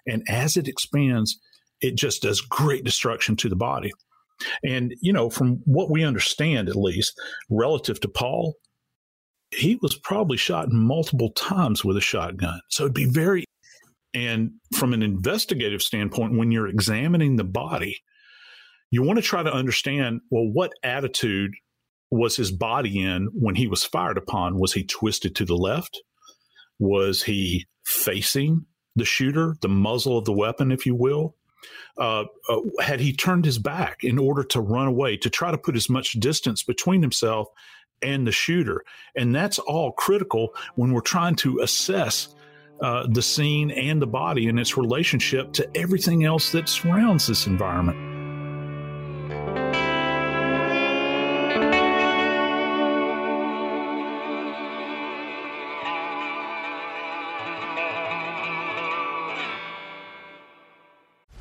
And 0.06 0.22
as 0.28 0.56
it 0.56 0.66
expands, 0.66 1.38
it 1.80 1.96
just 1.96 2.22
does 2.22 2.40
great 2.40 2.84
destruction 2.84 3.36
to 3.36 3.48
the 3.48 3.56
body. 3.56 3.92
And, 4.64 4.94
you 5.00 5.12
know, 5.12 5.30
from 5.30 5.60
what 5.64 5.90
we 5.90 6.02
understand, 6.02 6.68
at 6.68 6.76
least 6.76 7.18
relative 7.50 8.00
to 8.00 8.08
Paul, 8.08 8.54
he 9.50 9.78
was 9.82 9.94
probably 9.94 10.36
shot 10.36 10.72
multiple 10.72 11.30
times 11.32 11.84
with 11.84 11.96
a 11.96 12.00
shotgun. 12.00 12.60
So 12.70 12.84
it'd 12.84 12.94
be 12.94 13.04
very, 13.04 13.44
and 14.14 14.52
from 14.76 14.92
an 14.92 15.02
investigative 15.02 15.82
standpoint, 15.82 16.36
when 16.36 16.50
you're 16.50 16.68
examining 16.68 17.36
the 17.36 17.44
body, 17.44 17.98
you 18.94 19.02
want 19.02 19.16
to 19.16 19.22
try 19.22 19.42
to 19.42 19.52
understand 19.52 20.20
well, 20.30 20.46
what 20.46 20.72
attitude 20.84 21.52
was 22.12 22.36
his 22.36 22.52
body 22.52 23.02
in 23.02 23.28
when 23.32 23.56
he 23.56 23.66
was 23.66 23.82
fired 23.82 24.16
upon? 24.16 24.60
Was 24.60 24.72
he 24.72 24.84
twisted 24.84 25.34
to 25.34 25.44
the 25.44 25.56
left? 25.56 26.00
Was 26.78 27.24
he 27.24 27.66
facing 27.84 28.66
the 28.94 29.04
shooter, 29.04 29.56
the 29.62 29.68
muzzle 29.68 30.16
of 30.16 30.26
the 30.26 30.32
weapon, 30.32 30.70
if 30.70 30.86
you 30.86 30.94
will? 30.94 31.34
Uh, 31.98 32.26
uh, 32.48 32.60
had 32.80 33.00
he 33.00 33.12
turned 33.12 33.44
his 33.44 33.58
back 33.58 34.04
in 34.04 34.16
order 34.16 34.44
to 34.44 34.60
run 34.60 34.86
away, 34.86 35.16
to 35.16 35.28
try 35.28 35.50
to 35.50 35.58
put 35.58 35.74
as 35.74 35.90
much 35.90 36.12
distance 36.12 36.62
between 36.62 37.02
himself 37.02 37.48
and 38.00 38.24
the 38.24 38.32
shooter? 38.32 38.84
And 39.16 39.34
that's 39.34 39.58
all 39.58 39.90
critical 39.90 40.54
when 40.76 40.92
we're 40.92 41.00
trying 41.00 41.34
to 41.36 41.58
assess 41.60 42.32
uh, 42.80 43.08
the 43.08 43.22
scene 43.22 43.72
and 43.72 44.00
the 44.00 44.06
body 44.06 44.46
and 44.46 44.60
its 44.60 44.76
relationship 44.76 45.52
to 45.54 45.68
everything 45.76 46.24
else 46.24 46.52
that 46.52 46.68
surrounds 46.68 47.26
this 47.26 47.48
environment. 47.48 48.13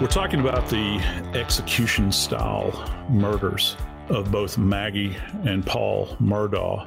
We're 0.00 0.06
talking 0.06 0.38
about 0.38 0.68
the 0.68 1.00
execution 1.34 2.12
style 2.12 2.88
murders 3.10 3.76
of 4.08 4.30
both 4.30 4.56
Maggie 4.56 5.16
and 5.44 5.66
Paul 5.66 6.16
Murdaugh 6.20 6.86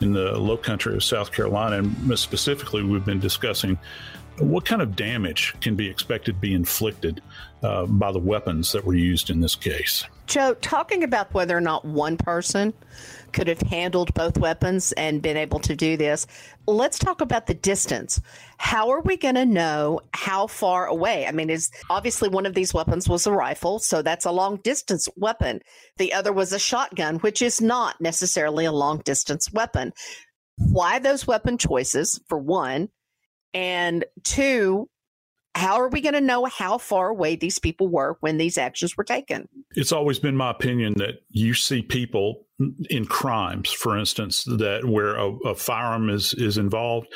in 0.00 0.12
the 0.12 0.32
low 0.36 0.56
country 0.56 0.96
of 0.96 1.04
South 1.04 1.30
Carolina. 1.30 1.78
And 1.78 2.18
specifically, 2.18 2.82
we've 2.82 3.04
been 3.04 3.20
discussing 3.20 3.78
what 4.40 4.64
kind 4.64 4.82
of 4.82 4.96
damage 4.96 5.54
can 5.60 5.76
be 5.76 5.88
expected 5.88 6.34
to 6.34 6.40
be 6.40 6.54
inflicted 6.54 7.22
uh, 7.62 7.86
by 7.86 8.10
the 8.10 8.18
weapons 8.18 8.72
that 8.72 8.84
were 8.84 8.94
used 8.94 9.30
in 9.30 9.40
this 9.40 9.54
case. 9.54 10.04
Joe, 10.26 10.54
talking 10.54 11.02
about 11.02 11.34
whether 11.34 11.56
or 11.56 11.60
not 11.60 11.84
one 11.84 12.16
person 12.16 12.72
could 13.32 13.48
have 13.48 13.60
handled 13.62 14.14
both 14.14 14.38
weapons 14.38 14.92
and 14.92 15.20
been 15.20 15.36
able 15.36 15.58
to 15.60 15.76
do 15.76 15.96
this, 15.96 16.26
let's 16.66 16.98
talk 16.98 17.20
about 17.20 17.46
the 17.46 17.54
distance. 17.54 18.20
How 18.58 18.90
are 18.90 19.00
we 19.00 19.16
going 19.16 19.34
to 19.34 19.44
know 19.44 20.00
how 20.14 20.46
far 20.46 20.86
away? 20.86 21.26
I 21.26 21.32
mean, 21.32 21.50
is 21.50 21.70
obviously 21.90 22.28
one 22.28 22.46
of 22.46 22.54
these 22.54 22.72
weapons 22.72 23.08
was 23.08 23.26
a 23.26 23.32
rifle, 23.32 23.78
so 23.78 24.02
that's 24.02 24.24
a 24.24 24.32
long 24.32 24.56
distance 24.58 25.08
weapon. 25.16 25.60
The 25.98 26.12
other 26.12 26.32
was 26.32 26.52
a 26.52 26.58
shotgun, 26.58 27.16
which 27.16 27.42
is 27.42 27.60
not 27.60 28.00
necessarily 28.00 28.64
a 28.64 28.72
long 28.72 28.98
distance 28.98 29.52
weapon. 29.52 29.92
Why 30.56 30.98
those 30.98 31.26
weapon 31.26 31.58
choices, 31.58 32.20
for 32.28 32.38
one? 32.38 32.88
And 33.54 34.04
two, 34.24 34.88
how 35.54 35.80
are 35.80 35.88
we 35.88 36.00
going 36.00 36.14
to 36.14 36.20
know 36.20 36.44
how 36.44 36.78
far 36.78 37.08
away 37.08 37.36
these 37.36 37.58
people 37.58 37.88
were 37.88 38.16
when 38.20 38.38
these 38.38 38.56
actions 38.56 38.96
were 38.96 39.04
taken? 39.04 39.48
It's 39.72 39.92
always 39.92 40.18
been 40.18 40.36
my 40.36 40.50
opinion 40.50 40.94
that 40.98 41.22
you 41.28 41.54
see 41.54 41.82
people 41.82 42.46
in 42.88 43.06
crimes, 43.06 43.72
for 43.72 43.98
instance, 43.98 44.44
that 44.44 44.84
where 44.84 45.16
a, 45.16 45.32
a 45.46 45.54
firearm 45.54 46.08
is 46.08 46.34
is 46.34 46.58
involved, 46.58 47.08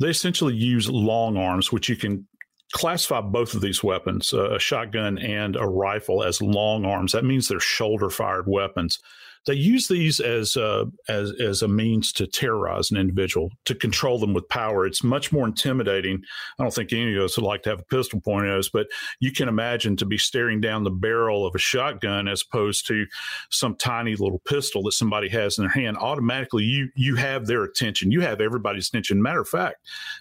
they 0.00 0.08
essentially 0.08 0.54
use 0.54 0.88
long 0.88 1.36
arms, 1.36 1.72
which 1.72 1.88
you 1.88 1.96
can 1.96 2.26
classify 2.72 3.20
both 3.20 3.54
of 3.54 3.60
these 3.60 3.82
weapons, 3.82 4.32
a 4.32 4.58
shotgun 4.58 5.18
and 5.18 5.56
a 5.56 5.66
rifle, 5.66 6.22
as 6.22 6.42
long 6.42 6.84
arms. 6.84 7.12
That 7.12 7.24
means 7.24 7.48
they're 7.48 7.60
shoulder 7.60 8.10
fired 8.10 8.46
weapons 8.46 8.98
they 9.46 9.54
use 9.54 9.88
these 9.88 10.20
as 10.20 10.56
a, 10.56 10.86
as 11.08 11.32
as 11.40 11.62
a 11.62 11.68
means 11.68 12.12
to 12.14 12.26
terrorize 12.26 12.90
an 12.90 12.96
individual, 12.96 13.50
to 13.66 13.74
control 13.74 14.18
them 14.18 14.34
with 14.34 14.48
power. 14.48 14.86
It's 14.86 15.04
much 15.04 15.32
more 15.32 15.46
intimidating. 15.46 16.22
I 16.58 16.62
don't 16.62 16.74
think 16.74 16.92
any 16.92 17.14
of 17.16 17.22
us 17.22 17.36
would 17.36 17.46
like 17.46 17.62
to 17.64 17.70
have 17.70 17.80
a 17.80 17.84
pistol 17.84 18.20
pointed 18.20 18.50
at 18.50 18.58
us, 18.58 18.70
but 18.72 18.86
you 19.20 19.32
can 19.32 19.48
imagine 19.48 19.96
to 19.96 20.06
be 20.06 20.18
staring 20.18 20.60
down 20.60 20.84
the 20.84 20.90
barrel 20.90 21.46
of 21.46 21.54
a 21.54 21.58
shotgun 21.58 22.28
as 22.28 22.42
opposed 22.42 22.86
to 22.88 23.06
some 23.50 23.76
tiny 23.76 24.16
little 24.16 24.40
pistol 24.40 24.82
that 24.84 24.92
somebody 24.92 25.28
has 25.28 25.58
in 25.58 25.64
their 25.64 25.70
hand. 25.70 25.96
Automatically, 25.98 26.64
you 26.64 26.88
you 26.96 27.16
have 27.16 27.46
their 27.46 27.64
attention. 27.64 28.10
You 28.10 28.20
have 28.22 28.40
everybody's 28.40 28.88
attention. 28.88 29.22
Matter 29.22 29.40
of 29.40 29.48
fact, 29.48 29.76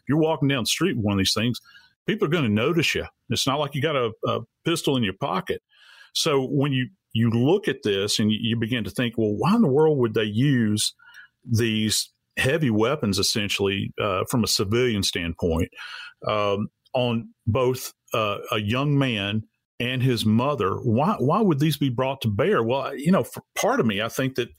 you're 0.08 0.18
walking 0.18 0.48
down 0.48 0.64
the 0.64 0.68
street 0.68 0.98
with 0.98 1.06
one 1.06 1.14
of 1.14 1.20
these 1.20 1.34
things, 1.34 1.62
people 2.06 2.28
are 2.28 2.32
going 2.32 2.44
to 2.44 2.50
notice 2.50 2.96
you. 2.96 3.06
It's 3.30 3.48
not 3.48 3.60
like 3.60 3.76
you 3.76 3.82
got 3.82 3.96
a, 3.96 4.12
a 4.26 4.42
pistol 4.66 4.98
in 4.98 5.04
your 5.04 5.14
pocket. 5.14 5.62
So 6.14 6.46
when 6.46 6.72
you 6.72 6.90
you 7.14 7.30
look 7.30 7.68
at 7.68 7.84
this 7.84 8.20
and 8.20 8.32
you 8.32 8.58
begin 8.58 8.84
to 8.84 8.90
think, 8.90 9.18
well, 9.18 9.34
why 9.34 9.56
in 9.56 9.62
the 9.62 9.68
world 9.68 10.00
would 10.00 10.16
they 10.16 10.24
use 10.24 10.94
these 11.46 12.12
heavy 12.38 12.72
weapons 12.72 13.20
essentially 13.20 13.94
uh, 14.02 14.24
from 14.30 14.44
a 14.44 14.48
civilian 14.48 15.04
standpoint 15.04 15.70
um, 16.28 16.70
on 16.94 17.30
both 17.46 17.94
uh, 18.14 18.40
a 18.52 18.60
young 18.60 18.98
man 18.98 19.44
and 19.80 20.02
his 20.02 20.26
mother? 20.26 20.76
Why 20.76 21.16
why 21.20 21.42
would 21.42 21.60
these 21.60 21.78
be 21.78 21.90
brought 21.90 22.22
to 22.22 22.30
bear? 22.30 22.64
Well, 22.64 22.96
you 22.98 23.12
know, 23.12 23.26
part 23.56 23.80
of 23.80 23.86
me, 23.86 24.02
I 24.02 24.10
think 24.10 24.36
that 24.36 24.50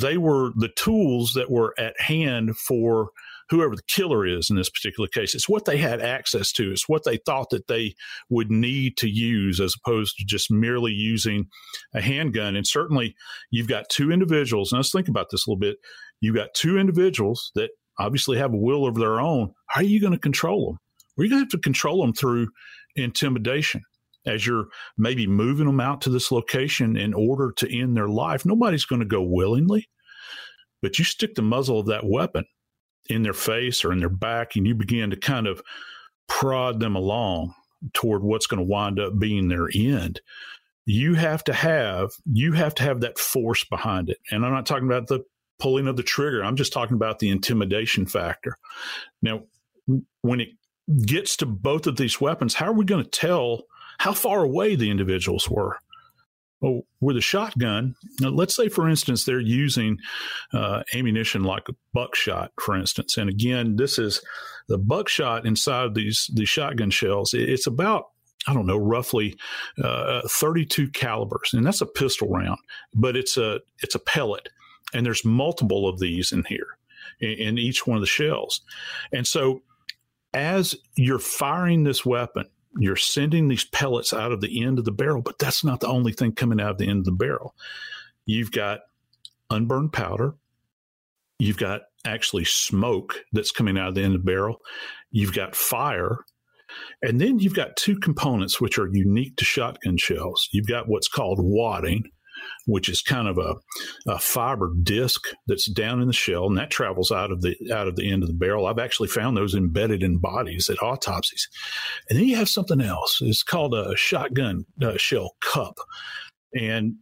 they 0.00 0.16
were 0.16 0.50
the 0.56 0.70
tools 0.76 1.32
that 1.34 1.50
were 1.50 1.74
at 1.78 2.00
hand 2.00 2.56
for 2.56 3.10
whoever 3.50 3.76
the 3.76 3.82
killer 3.86 4.26
is 4.26 4.48
in 4.50 4.56
this 4.56 4.70
particular 4.70 5.08
case. 5.08 5.34
It's 5.34 5.48
what 5.48 5.64
they 5.64 5.76
had 5.76 6.00
access 6.00 6.52
to. 6.52 6.70
It's 6.70 6.88
what 6.88 7.04
they 7.04 7.18
thought 7.18 7.50
that 7.50 7.66
they 7.66 7.94
would 8.30 8.50
need 8.50 8.96
to 8.98 9.08
use 9.08 9.60
as 9.60 9.74
opposed 9.74 10.16
to 10.18 10.24
just 10.24 10.50
merely 10.50 10.92
using 10.92 11.46
a 11.94 12.00
handgun. 12.00 12.56
And 12.56 12.66
certainly 12.66 13.14
you've 13.50 13.68
got 13.68 13.88
two 13.88 14.10
individuals. 14.10 14.72
And 14.72 14.78
let's 14.78 14.92
think 14.92 15.08
about 15.08 15.26
this 15.30 15.46
a 15.46 15.50
little 15.50 15.60
bit. 15.60 15.76
You've 16.20 16.36
got 16.36 16.54
two 16.54 16.78
individuals 16.78 17.50
that 17.54 17.70
obviously 17.98 18.38
have 18.38 18.52
a 18.52 18.58
will 18.58 18.86
of 18.86 18.94
their 18.94 19.20
own. 19.20 19.52
How 19.68 19.80
are 19.80 19.84
you 19.84 20.00
going 20.00 20.12
to 20.12 20.18
control 20.18 20.66
them? 20.66 20.78
We're 21.16 21.28
going 21.28 21.40
to 21.40 21.44
have 21.44 21.48
to 21.50 21.58
control 21.58 22.00
them 22.00 22.12
through 22.12 22.48
intimidation 22.96 23.82
as 24.26 24.46
you're 24.46 24.66
maybe 24.96 25.26
moving 25.26 25.66
them 25.66 25.80
out 25.80 26.00
to 26.00 26.10
this 26.10 26.32
location 26.32 26.96
in 26.96 27.12
order 27.12 27.52
to 27.58 27.78
end 27.78 27.96
their 27.96 28.08
life. 28.08 28.46
Nobody's 28.46 28.86
going 28.86 29.00
to 29.00 29.06
go 29.06 29.22
willingly, 29.22 29.86
but 30.82 30.98
you 30.98 31.04
stick 31.04 31.34
the 31.34 31.42
muzzle 31.42 31.80
of 31.80 31.86
that 31.86 32.04
weapon 32.04 32.44
in 33.08 33.22
their 33.22 33.32
face 33.32 33.84
or 33.84 33.92
in 33.92 33.98
their 33.98 34.08
back, 34.08 34.56
and 34.56 34.66
you 34.66 34.74
begin 34.74 35.10
to 35.10 35.16
kind 35.16 35.46
of 35.46 35.62
prod 36.28 36.80
them 36.80 36.96
along 36.96 37.54
toward 37.92 38.22
what's 38.22 38.46
going 38.46 38.58
to 38.58 38.70
wind 38.70 38.98
up 38.98 39.18
being 39.18 39.48
their 39.48 39.68
end 39.74 40.20
you 40.86 41.14
have 41.14 41.42
to 41.44 41.52
have 41.52 42.10
you 42.30 42.52
have 42.52 42.74
to 42.74 42.82
have 42.82 43.00
that 43.00 43.18
force 43.18 43.64
behind 43.64 44.10
it. 44.10 44.18
And 44.30 44.44
i'm 44.44 44.52
not 44.52 44.66
talking 44.66 44.86
about 44.86 45.06
the 45.06 45.24
pulling 45.58 45.86
of 45.86 45.96
the 45.96 46.02
trigger 46.02 46.44
i'm 46.44 46.56
just 46.56 46.72
talking 46.72 46.94
about 46.94 47.18
the 47.18 47.30
intimidation 47.30 48.06
factor. 48.06 48.56
Now 49.22 49.44
when 50.22 50.40
it 50.40 50.48
gets 51.06 51.36
to 51.38 51.46
both 51.46 51.86
of 51.86 51.96
these 51.96 52.20
weapons 52.20 52.54
how 52.54 52.66
are 52.66 52.72
we 52.72 52.84
going 52.84 53.04
to 53.04 53.10
tell 53.10 53.62
how 53.98 54.12
far 54.12 54.42
away 54.42 54.74
the 54.74 54.90
individuals 54.90 55.48
were 55.48 55.78
well, 56.64 56.80
with 57.02 57.18
a 57.18 57.20
shotgun, 57.20 57.94
let's 58.22 58.56
say, 58.56 58.70
for 58.70 58.88
instance, 58.88 59.24
they're 59.24 59.38
using 59.38 59.98
uh, 60.54 60.82
ammunition 60.94 61.44
like 61.44 61.66
buckshot, 61.92 62.52
for 62.58 62.74
instance. 62.74 63.18
And 63.18 63.28
again, 63.28 63.76
this 63.76 63.98
is 63.98 64.22
the 64.68 64.78
buckshot 64.78 65.44
inside 65.44 65.94
these 65.94 66.30
these 66.32 66.48
shotgun 66.48 66.88
shells. 66.88 67.34
It's 67.34 67.66
about 67.66 68.06
I 68.46 68.54
don't 68.54 68.66
know, 68.66 68.78
roughly 68.78 69.36
uh, 69.82 70.22
32 70.26 70.88
calibers, 70.90 71.52
and 71.52 71.66
that's 71.66 71.82
a 71.82 71.86
pistol 71.86 72.28
round, 72.30 72.58
but 72.94 73.14
it's 73.14 73.36
a 73.36 73.60
it's 73.82 73.94
a 73.94 73.98
pellet, 74.00 74.48
and 74.94 75.04
there's 75.04 75.24
multiple 75.24 75.86
of 75.86 75.98
these 75.98 76.32
in 76.32 76.44
here 76.44 76.78
in, 77.20 77.32
in 77.32 77.58
each 77.58 77.86
one 77.86 77.98
of 77.98 78.02
the 78.02 78.06
shells, 78.06 78.62
and 79.12 79.26
so 79.26 79.60
as 80.32 80.74
you're 80.96 81.18
firing 81.18 81.84
this 81.84 82.06
weapon, 82.06 82.46
you're 82.78 82.96
sending 82.96 83.48
these 83.48 83.64
pellets 83.64 84.12
out 84.12 84.32
of 84.32 84.40
the 84.40 84.64
end 84.64 84.78
of 84.78 84.84
the 84.84 84.92
barrel, 84.92 85.22
but 85.22 85.38
that's 85.38 85.64
not 85.64 85.80
the 85.80 85.88
only 85.88 86.12
thing 86.12 86.32
coming 86.32 86.60
out 86.60 86.72
of 86.72 86.78
the 86.78 86.88
end 86.88 87.00
of 87.00 87.04
the 87.04 87.12
barrel. 87.12 87.54
You've 88.26 88.52
got 88.52 88.80
unburned 89.50 89.92
powder. 89.92 90.34
You've 91.38 91.58
got 91.58 91.82
actually 92.04 92.44
smoke 92.44 93.24
that's 93.32 93.50
coming 93.50 93.78
out 93.78 93.88
of 93.88 93.94
the 93.94 94.02
end 94.02 94.14
of 94.14 94.20
the 94.20 94.30
barrel. 94.30 94.58
You've 95.10 95.34
got 95.34 95.54
fire. 95.54 96.18
And 97.02 97.20
then 97.20 97.38
you've 97.38 97.54
got 97.54 97.76
two 97.76 97.96
components 97.98 98.60
which 98.60 98.78
are 98.78 98.88
unique 98.92 99.36
to 99.36 99.44
shotgun 99.44 99.96
shells. 99.96 100.48
You've 100.52 100.66
got 100.66 100.88
what's 100.88 101.08
called 101.08 101.38
wadding, 101.40 102.10
which 102.66 102.88
is 102.88 103.02
kind 103.02 103.28
of 103.28 103.38
a, 103.38 103.54
a 104.06 104.18
fiber 104.18 104.72
disc 104.82 105.26
that's 105.46 105.66
down 105.70 106.00
in 106.00 106.06
the 106.06 106.12
shell, 106.12 106.46
and 106.46 106.56
that 106.58 106.70
travels 106.70 107.12
out 107.12 107.30
of 107.30 107.42
the 107.42 107.56
out 107.72 107.88
of 107.88 107.96
the 107.96 108.10
end 108.10 108.22
of 108.22 108.28
the 108.28 108.34
barrel. 108.34 108.66
I've 108.66 108.78
actually 108.78 109.08
found 109.08 109.36
those 109.36 109.54
embedded 109.54 110.02
in 110.02 110.18
bodies 110.18 110.70
at 110.70 110.82
autopsies. 110.82 111.48
And 112.08 112.18
then 112.18 112.26
you 112.26 112.36
have 112.36 112.48
something 112.48 112.80
else. 112.80 113.20
It's 113.22 113.42
called 113.42 113.74
a 113.74 113.96
shotgun 113.96 114.64
uh, 114.82 114.96
shell 114.96 115.36
cup, 115.40 115.76
and 116.54 116.96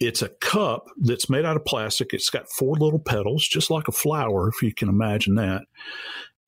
it's 0.00 0.22
a 0.22 0.30
cup 0.40 0.86
that's 0.98 1.30
made 1.30 1.44
out 1.44 1.56
of 1.56 1.64
plastic. 1.64 2.12
It's 2.12 2.30
got 2.30 2.50
four 2.50 2.76
little 2.76 2.98
petals, 2.98 3.46
just 3.46 3.70
like 3.70 3.88
a 3.88 3.92
flower, 3.92 4.48
if 4.48 4.62
you 4.62 4.74
can 4.74 4.88
imagine 4.88 5.36
that. 5.36 5.62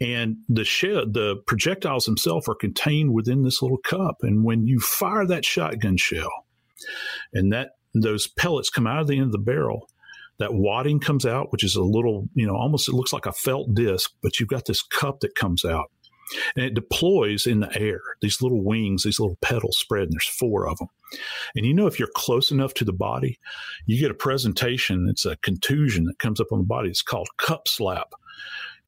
And 0.00 0.38
the 0.48 0.64
shell, 0.64 1.06
the 1.06 1.36
projectiles 1.46 2.04
themselves 2.04 2.48
are 2.48 2.56
contained 2.56 3.12
within 3.12 3.42
this 3.42 3.62
little 3.62 3.78
cup. 3.78 4.16
And 4.22 4.44
when 4.44 4.66
you 4.66 4.80
fire 4.80 5.26
that 5.26 5.44
shotgun 5.44 5.96
shell, 5.96 6.30
and 7.32 7.52
that 7.52 7.70
those 7.94 8.26
pellets 8.26 8.70
come 8.70 8.86
out 8.86 9.00
of 9.00 9.06
the 9.06 9.16
end 9.16 9.26
of 9.26 9.32
the 9.32 9.38
barrel, 9.38 9.88
that 10.38 10.54
wadding 10.54 10.98
comes 10.98 11.24
out, 11.24 11.52
which 11.52 11.62
is 11.62 11.76
a 11.76 11.82
little, 11.82 12.28
you 12.34 12.46
know, 12.46 12.56
almost 12.56 12.88
it 12.88 12.94
looks 12.94 13.12
like 13.12 13.26
a 13.26 13.32
felt 13.32 13.74
disc, 13.74 14.12
but 14.22 14.40
you've 14.40 14.48
got 14.48 14.66
this 14.66 14.82
cup 14.82 15.20
that 15.20 15.34
comes 15.34 15.64
out 15.64 15.90
and 16.56 16.64
it 16.64 16.74
deploys 16.74 17.46
in 17.46 17.60
the 17.60 17.78
air. 17.78 18.00
These 18.20 18.42
little 18.42 18.62
wings, 18.62 19.02
these 19.02 19.20
little 19.20 19.38
petals 19.40 19.78
spread, 19.78 20.04
and 20.04 20.12
there's 20.12 20.26
four 20.26 20.68
of 20.68 20.78
them. 20.78 20.88
And 21.54 21.64
you 21.64 21.74
know, 21.74 21.86
if 21.86 21.98
you're 21.98 22.08
close 22.14 22.50
enough 22.50 22.74
to 22.74 22.84
the 22.84 22.92
body, 22.92 23.38
you 23.86 23.98
get 24.00 24.10
a 24.10 24.14
presentation. 24.14 25.06
It's 25.08 25.24
a 25.24 25.36
contusion 25.36 26.04
that 26.04 26.18
comes 26.18 26.40
up 26.40 26.48
on 26.50 26.58
the 26.58 26.64
body. 26.64 26.88
It's 26.88 27.02
called 27.02 27.28
cup 27.36 27.68
slap. 27.68 28.12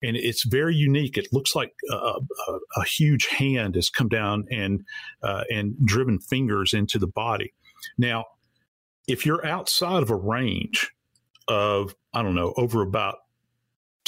And 0.02 0.16
it's 0.16 0.44
very 0.44 0.74
unique. 0.74 1.16
It 1.16 1.28
looks 1.32 1.54
like 1.54 1.72
a, 1.90 1.94
a, 1.94 2.58
a 2.76 2.84
huge 2.84 3.26
hand 3.26 3.76
has 3.76 3.88
come 3.88 4.08
down 4.08 4.44
and 4.50 4.84
uh, 5.22 5.44
and 5.50 5.74
driven 5.86 6.18
fingers 6.18 6.74
into 6.74 6.98
the 6.98 7.06
body. 7.06 7.54
Now, 7.96 8.24
if 9.06 9.24
you're 9.24 9.44
outside 9.46 10.02
of 10.02 10.10
a 10.10 10.16
range 10.16 10.92
of 11.48 11.94
I 12.12 12.22
don't 12.22 12.34
know 12.34 12.54
over 12.56 12.82
about 12.82 13.16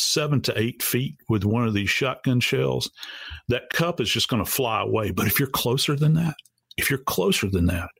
seven 0.00 0.40
to 0.42 0.58
eight 0.58 0.82
feet 0.82 1.16
with 1.28 1.44
one 1.44 1.66
of 1.66 1.74
these 1.74 1.90
shotgun 1.90 2.40
shells, 2.40 2.90
that 3.48 3.70
cup 3.70 4.00
is 4.00 4.10
just 4.10 4.28
going 4.28 4.44
to 4.44 4.50
fly 4.50 4.82
away. 4.82 5.10
But 5.10 5.26
if 5.26 5.38
you're 5.38 5.48
closer 5.48 5.96
than 5.96 6.14
that, 6.14 6.34
if 6.76 6.90
you're 6.90 7.00
closer 7.00 7.48
than 7.50 7.66
that, 7.66 7.90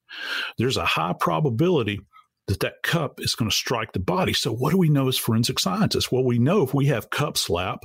there's 0.57 0.77
a 0.77 0.85
high 0.85 1.15
probability 1.19 2.01
that 2.47 2.61
that 2.61 2.83
cup 2.83 3.21
is 3.21 3.35
going 3.35 3.51
to 3.51 3.57
strike 3.57 3.93
the 3.93 4.01
body. 4.01 4.33
So, 4.33 4.53
what 4.53 4.71
do 4.71 4.79
we 4.79 4.89
know 4.89 5.09
as 5.09 5.19
forensic 5.19 5.59
scientists? 5.59 6.11
Well, 6.11 6.25
we 6.25 6.39
know 6.39 6.63
if 6.63 6.75
we 6.75 6.87
have 6.87 7.11
cup 7.11 7.37
slap 7.37 7.81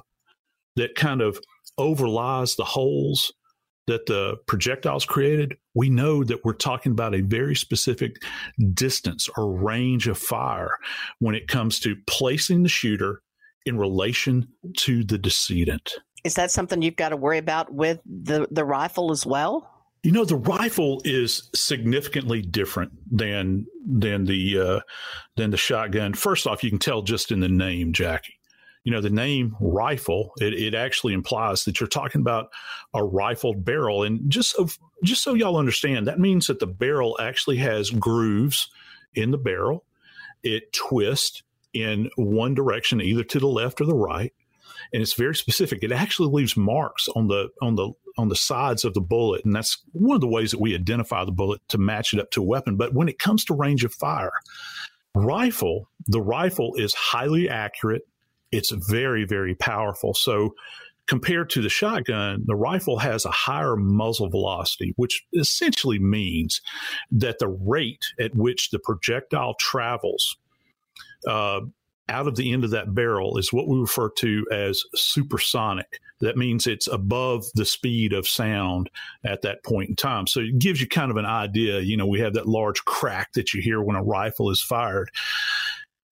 that 0.75 0.95
kind 0.95 1.21
of 1.21 1.39
overlies 1.79 2.55
the 2.55 2.63
holes 2.63 3.33
that 3.87 4.05
the 4.05 4.37
projectiles 4.47 5.05
created, 5.05 5.57
we 5.75 5.89
know 5.89 6.23
that 6.23 6.43
we're 6.43 6.53
talking 6.53 6.91
about 6.91 7.15
a 7.15 7.21
very 7.21 7.55
specific 7.55 8.23
distance 8.73 9.29
or 9.37 9.51
range 9.51 10.07
of 10.07 10.17
fire 10.17 10.77
when 11.19 11.35
it 11.35 11.47
comes 11.47 11.79
to 11.79 11.95
placing 12.07 12.63
the 12.63 12.69
shooter 12.69 13.21
in 13.65 13.77
relation 13.77 14.47
to 14.77 15.03
the 15.03 15.17
decedent. 15.17 15.95
Is 16.23 16.35
that 16.35 16.51
something 16.51 16.81
you've 16.81 16.95
got 16.95 17.09
to 17.09 17.17
worry 17.17 17.37
about 17.37 17.73
with 17.73 17.99
the, 18.05 18.47
the 18.51 18.63
rifle 18.63 19.11
as 19.11 19.25
well? 19.25 19.69
You 20.03 20.11
know, 20.11 20.25
the 20.25 20.35
rifle 20.35 21.01
is 21.05 21.49
significantly 21.55 22.41
different 22.41 22.91
than 23.09 23.65
than 23.87 24.25
the 24.25 24.59
uh, 24.59 24.79
than 25.37 25.51
the 25.51 25.57
shotgun. 25.57 26.13
First 26.13 26.45
off, 26.45 26.61
you 26.61 26.69
can 26.69 26.79
tell 26.79 27.03
just 27.03 27.31
in 27.31 27.39
the 27.39 27.47
name, 27.47 27.93
Jackie. 27.93 28.37
You 28.83 28.91
know, 28.91 29.01
the 29.01 29.09
name 29.09 29.55
rifle 29.61 30.33
it, 30.41 30.53
it 30.53 30.73
actually 30.75 31.13
implies 31.13 31.63
that 31.65 31.79
you're 31.79 31.87
talking 31.87 32.21
about 32.21 32.49
a 32.93 33.03
rifled 33.03 33.63
barrel, 33.63 34.03
and 34.03 34.29
just 34.29 34.51
so 34.51 34.67
just 35.03 35.23
so 35.23 35.33
y'all 35.33 35.57
understand, 35.57 36.07
that 36.07 36.19
means 36.19 36.47
that 36.47 36.59
the 36.59 36.67
barrel 36.67 37.17
actually 37.19 37.57
has 37.57 37.89
grooves 37.89 38.69
in 39.15 39.31
the 39.31 39.37
barrel. 39.37 39.85
It 40.43 40.73
twists 40.73 41.43
in 41.73 42.09
one 42.15 42.53
direction, 42.53 43.01
either 43.01 43.23
to 43.23 43.39
the 43.39 43.47
left 43.47 43.81
or 43.81 43.85
the 43.85 43.95
right, 43.95 44.33
and 44.91 45.01
it's 45.01 45.13
very 45.13 45.35
specific. 45.35 45.83
It 45.83 45.91
actually 45.91 46.29
leaves 46.29 46.57
marks 46.57 47.07
on 47.15 47.27
the 47.27 47.49
on 47.61 47.75
the 47.75 47.91
on 48.17 48.29
the 48.29 48.35
sides 48.35 48.85
of 48.85 48.93
the 48.93 49.01
bullet, 49.01 49.43
and 49.45 49.55
that's 49.55 49.81
one 49.91 50.15
of 50.15 50.21
the 50.21 50.27
ways 50.27 50.51
that 50.51 50.59
we 50.59 50.75
identify 50.75 51.25
the 51.25 51.31
bullet 51.31 51.61
to 51.69 51.77
match 51.77 52.13
it 52.13 52.19
up 52.19 52.31
to 52.31 52.41
a 52.41 52.45
weapon. 52.45 52.75
But 52.77 52.93
when 52.93 53.09
it 53.09 53.17
comes 53.17 53.45
to 53.45 53.55
range 53.55 53.83
of 53.83 53.93
fire, 53.93 54.33
rifle, 55.15 55.89
the 56.07 56.21
rifle 56.21 56.75
is 56.75 56.93
highly 56.93 57.49
accurate. 57.49 58.03
It's 58.53 58.71
very 58.71 59.25
very 59.25 59.55
powerful. 59.55 60.13
So 60.13 60.55
compared 61.07 61.49
to 61.51 61.61
the 61.61 61.69
shotgun, 61.69 62.43
the 62.45 62.55
rifle 62.55 62.99
has 62.99 63.25
a 63.25 63.31
higher 63.31 63.75
muzzle 63.75 64.29
velocity, 64.29 64.93
which 64.95 65.25
essentially 65.33 65.99
means 65.99 66.61
that 67.11 67.39
the 67.39 67.47
rate 67.47 68.05
at 68.19 68.35
which 68.35 68.69
the 68.69 68.79
projectile 68.79 69.55
travels 69.59 70.37
uh, 71.27 71.61
out 72.09 72.27
of 72.27 72.35
the 72.35 72.51
end 72.51 72.63
of 72.63 72.71
that 72.71 72.93
barrel 72.93 73.37
is 73.37 73.53
what 73.53 73.67
we 73.67 73.79
refer 73.79 74.09
to 74.09 74.45
as 74.51 74.83
supersonic. 74.93 75.99
That 76.19 76.37
means 76.37 76.67
it's 76.67 76.87
above 76.87 77.45
the 77.55 77.65
speed 77.65 78.13
of 78.13 78.27
sound 78.27 78.89
at 79.25 79.41
that 79.41 79.63
point 79.63 79.89
in 79.89 79.95
time. 79.95 80.27
So 80.27 80.39
it 80.41 80.59
gives 80.59 80.79
you 80.79 80.87
kind 80.87 81.11
of 81.11 81.17
an 81.17 81.25
idea. 81.25 81.79
You 81.79 81.97
know, 81.97 82.05
we 82.05 82.19
have 82.19 82.33
that 82.33 82.47
large 82.47 82.83
crack 82.85 83.33
that 83.33 83.53
you 83.53 83.61
hear 83.61 83.81
when 83.81 83.95
a 83.95 84.03
rifle 84.03 84.49
is 84.49 84.61
fired. 84.61 85.11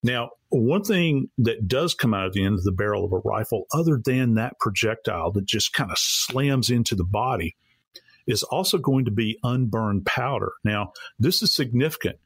Now, 0.03 0.31
one 0.49 0.83
thing 0.83 1.29
that 1.37 1.67
does 1.67 1.93
come 1.93 2.13
out 2.13 2.27
of 2.27 2.33
the 2.33 2.43
end 2.43 2.55
of 2.55 2.63
the 2.63 2.71
barrel 2.71 3.05
of 3.05 3.13
a 3.13 3.19
rifle, 3.19 3.65
other 3.73 4.01
than 4.03 4.35
that 4.35 4.59
projectile 4.59 5.31
that 5.31 5.45
just 5.45 5.73
kind 5.73 5.91
of 5.91 5.97
slams 5.97 6.69
into 6.69 6.95
the 6.95 7.03
body, 7.03 7.55
is 8.27 8.43
also 8.43 8.77
going 8.77 9.05
to 9.05 9.11
be 9.11 9.37
unburned 9.43 10.05
powder. 10.05 10.53
Now, 10.63 10.93
this 11.19 11.41
is 11.41 11.53
significant 11.53 12.17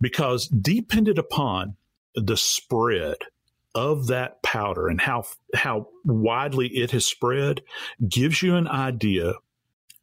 because 0.00 0.48
dependent 0.48 1.18
upon 1.18 1.76
the 2.14 2.36
spread 2.36 3.16
of 3.74 4.08
that 4.08 4.42
powder 4.42 4.88
and 4.88 5.00
how 5.00 5.24
how 5.54 5.88
widely 6.04 6.68
it 6.68 6.90
has 6.90 7.06
spread 7.06 7.62
gives 8.06 8.42
you 8.42 8.54
an 8.54 8.68
idea 8.68 9.34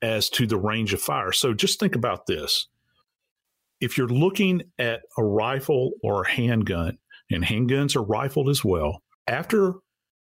as 0.01 0.29
to 0.29 0.47
the 0.47 0.57
range 0.57 0.93
of 0.93 1.01
fire. 1.01 1.31
So 1.31 1.53
just 1.53 1.79
think 1.79 1.95
about 1.95 2.25
this. 2.25 2.67
If 3.81 3.97
you're 3.97 4.07
looking 4.07 4.63
at 4.77 5.01
a 5.17 5.23
rifle 5.23 5.91
or 6.03 6.23
a 6.23 6.29
handgun, 6.29 6.97
and 7.31 7.43
handguns 7.43 7.95
are 7.95 8.03
rifled 8.03 8.49
as 8.49 8.65
well, 8.65 9.03
after 9.27 9.73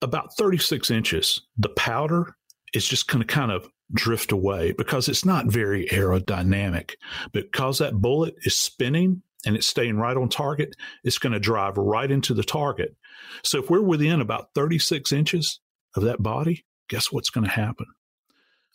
about 0.02 0.36
36 0.36 0.90
inches, 0.90 1.42
the 1.56 1.68
powder 1.70 2.34
is 2.74 2.86
just 2.86 3.08
going 3.08 3.20
to 3.20 3.26
kind 3.26 3.52
of 3.52 3.68
drift 3.92 4.32
away 4.32 4.72
because 4.72 5.08
it's 5.08 5.24
not 5.24 5.46
very 5.46 5.86
aerodynamic. 5.88 6.94
Because 7.32 7.78
that 7.78 8.00
bullet 8.00 8.34
is 8.42 8.56
spinning 8.56 9.22
and 9.44 9.56
it's 9.56 9.66
staying 9.66 9.96
right 9.96 10.16
on 10.16 10.28
target, 10.28 10.74
it's 11.04 11.18
going 11.18 11.32
to 11.32 11.38
drive 11.38 11.76
right 11.76 12.10
into 12.10 12.34
the 12.34 12.42
target. 12.42 12.96
So 13.44 13.58
if 13.58 13.70
we're 13.70 13.82
within 13.82 14.20
about 14.20 14.50
36 14.54 15.12
inches 15.12 15.60
of 15.94 16.02
that 16.04 16.22
body, 16.22 16.64
guess 16.88 17.12
what's 17.12 17.30
going 17.30 17.44
to 17.44 17.50
happen? 17.50 17.86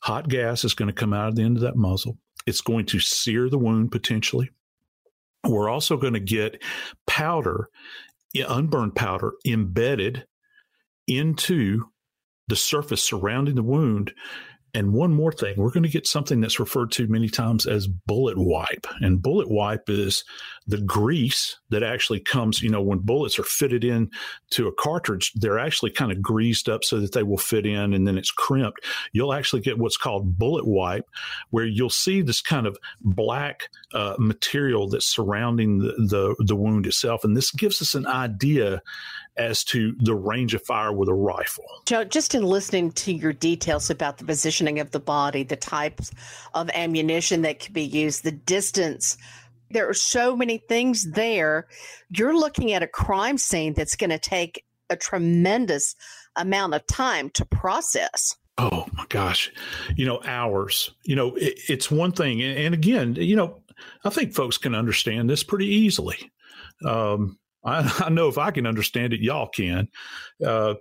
Hot 0.03 0.29
gas 0.29 0.63
is 0.63 0.73
going 0.73 0.87
to 0.87 0.93
come 0.93 1.13
out 1.13 1.29
of 1.29 1.35
the 1.35 1.43
end 1.43 1.57
of 1.57 1.63
that 1.63 1.75
muzzle. 1.75 2.17
It's 2.47 2.61
going 2.61 2.85
to 2.87 2.99
sear 2.99 3.49
the 3.49 3.59
wound 3.59 3.91
potentially. 3.91 4.49
We're 5.47 5.69
also 5.69 5.97
going 5.97 6.13
to 6.13 6.19
get 6.19 6.61
powder, 7.07 7.69
unburned 8.35 8.95
powder, 8.95 9.33
embedded 9.45 10.25
into 11.07 11.85
the 12.47 12.55
surface 12.55 13.01
surrounding 13.01 13.55
the 13.55 13.63
wound 13.63 14.13
and 14.73 14.93
one 14.93 15.13
more 15.13 15.31
thing, 15.31 15.55
we're 15.57 15.71
going 15.71 15.83
to 15.83 15.89
get 15.89 16.07
something 16.07 16.39
that's 16.39 16.59
referred 16.59 16.91
to 16.93 17.07
many 17.07 17.27
times 17.27 17.65
as 17.65 17.87
bullet 17.87 18.37
wipe. 18.37 18.87
And 19.01 19.21
bullet 19.21 19.49
wipe 19.49 19.89
is 19.89 20.23
the 20.67 20.79
grease 20.79 21.57
that 21.69 21.83
actually 21.83 22.19
comes, 22.19 22.61
you 22.61 22.69
know, 22.69 22.81
when 22.81 22.99
bullets 22.99 23.39
are 23.39 23.43
fitted 23.43 23.83
in 23.83 24.09
to 24.51 24.67
a 24.67 24.73
cartridge, 24.73 25.33
they're 25.33 25.59
actually 25.59 25.91
kind 25.91 26.11
of 26.11 26.21
greased 26.21 26.69
up 26.69 26.83
so 26.83 26.99
that 26.99 27.13
they 27.13 27.23
will 27.23 27.37
fit 27.37 27.65
in 27.65 27.93
and 27.93 28.07
then 28.07 28.17
it's 28.17 28.31
crimped. 28.31 28.79
You'll 29.11 29.33
actually 29.33 29.61
get 29.61 29.79
what's 29.79 29.97
called 29.97 30.37
bullet 30.37 30.65
wipe, 30.65 31.09
where 31.49 31.65
you'll 31.65 31.89
see 31.89 32.21
this 32.21 32.41
kind 32.41 32.67
of 32.67 32.77
black 33.01 33.69
uh, 33.93 34.15
material 34.19 34.87
that's 34.87 35.07
surrounding 35.07 35.79
the, 35.79 35.93
the, 35.97 36.35
the 36.45 36.55
wound 36.55 36.85
itself. 36.85 37.23
And 37.23 37.35
this 37.35 37.51
gives 37.51 37.81
us 37.81 37.95
an 37.95 38.05
idea 38.05 38.81
as 39.37 39.63
to 39.63 39.95
the 39.99 40.13
range 40.13 40.53
of 40.53 40.63
fire 40.63 40.91
with 40.91 41.09
a 41.09 41.13
rifle. 41.13 41.65
Joe, 41.85 42.03
just 42.03 42.35
in 42.35 42.43
listening 42.43 42.91
to 42.91 43.13
your 43.13 43.33
details 43.33 43.89
about 43.89 44.17
the 44.17 44.25
positioning 44.25 44.79
of 44.79 44.91
the 44.91 44.99
body, 44.99 45.43
the 45.43 45.55
types 45.55 46.11
of 46.53 46.69
ammunition 46.71 47.41
that 47.43 47.59
can 47.59 47.73
be 47.73 47.83
used, 47.83 48.23
the 48.23 48.31
distance, 48.31 49.17
there 49.73 49.89
are 49.89 49.93
so 49.93 50.35
many 50.35 50.57
things 50.57 51.11
there. 51.11 51.67
You're 52.09 52.37
looking 52.37 52.73
at 52.73 52.83
a 52.83 52.87
crime 52.87 53.37
scene 53.37 53.73
that's 53.73 53.95
going 53.95 54.09
to 54.09 54.19
take 54.19 54.65
a 54.89 54.95
tremendous 54.95 55.95
amount 56.35 56.73
of 56.73 56.85
time 56.87 57.29
to 57.31 57.45
process. 57.45 58.35
Oh 58.57 58.85
my 58.93 59.05
gosh. 59.09 59.51
You 59.95 60.05
know, 60.05 60.21
hours. 60.23 60.91
You 61.03 61.15
know, 61.15 61.35
it, 61.35 61.59
it's 61.67 61.89
one 61.89 62.11
thing. 62.11 62.41
And, 62.41 62.73
again, 62.73 63.15
you 63.15 63.35
know, 63.35 63.61
I 64.03 64.09
think 64.09 64.33
folks 64.33 64.57
can 64.57 64.75
understand 64.75 65.29
this 65.29 65.43
pretty 65.43 65.67
easily. 65.67 66.31
Um, 66.85 67.39
I, 67.63 68.03
I 68.05 68.09
know 68.09 68.27
if 68.27 68.37
I 68.37 68.51
can 68.51 68.67
understand 68.67 69.13
it, 69.13 69.21
y'all 69.21 69.47
can. 69.47 69.87
Uh, 70.45 70.75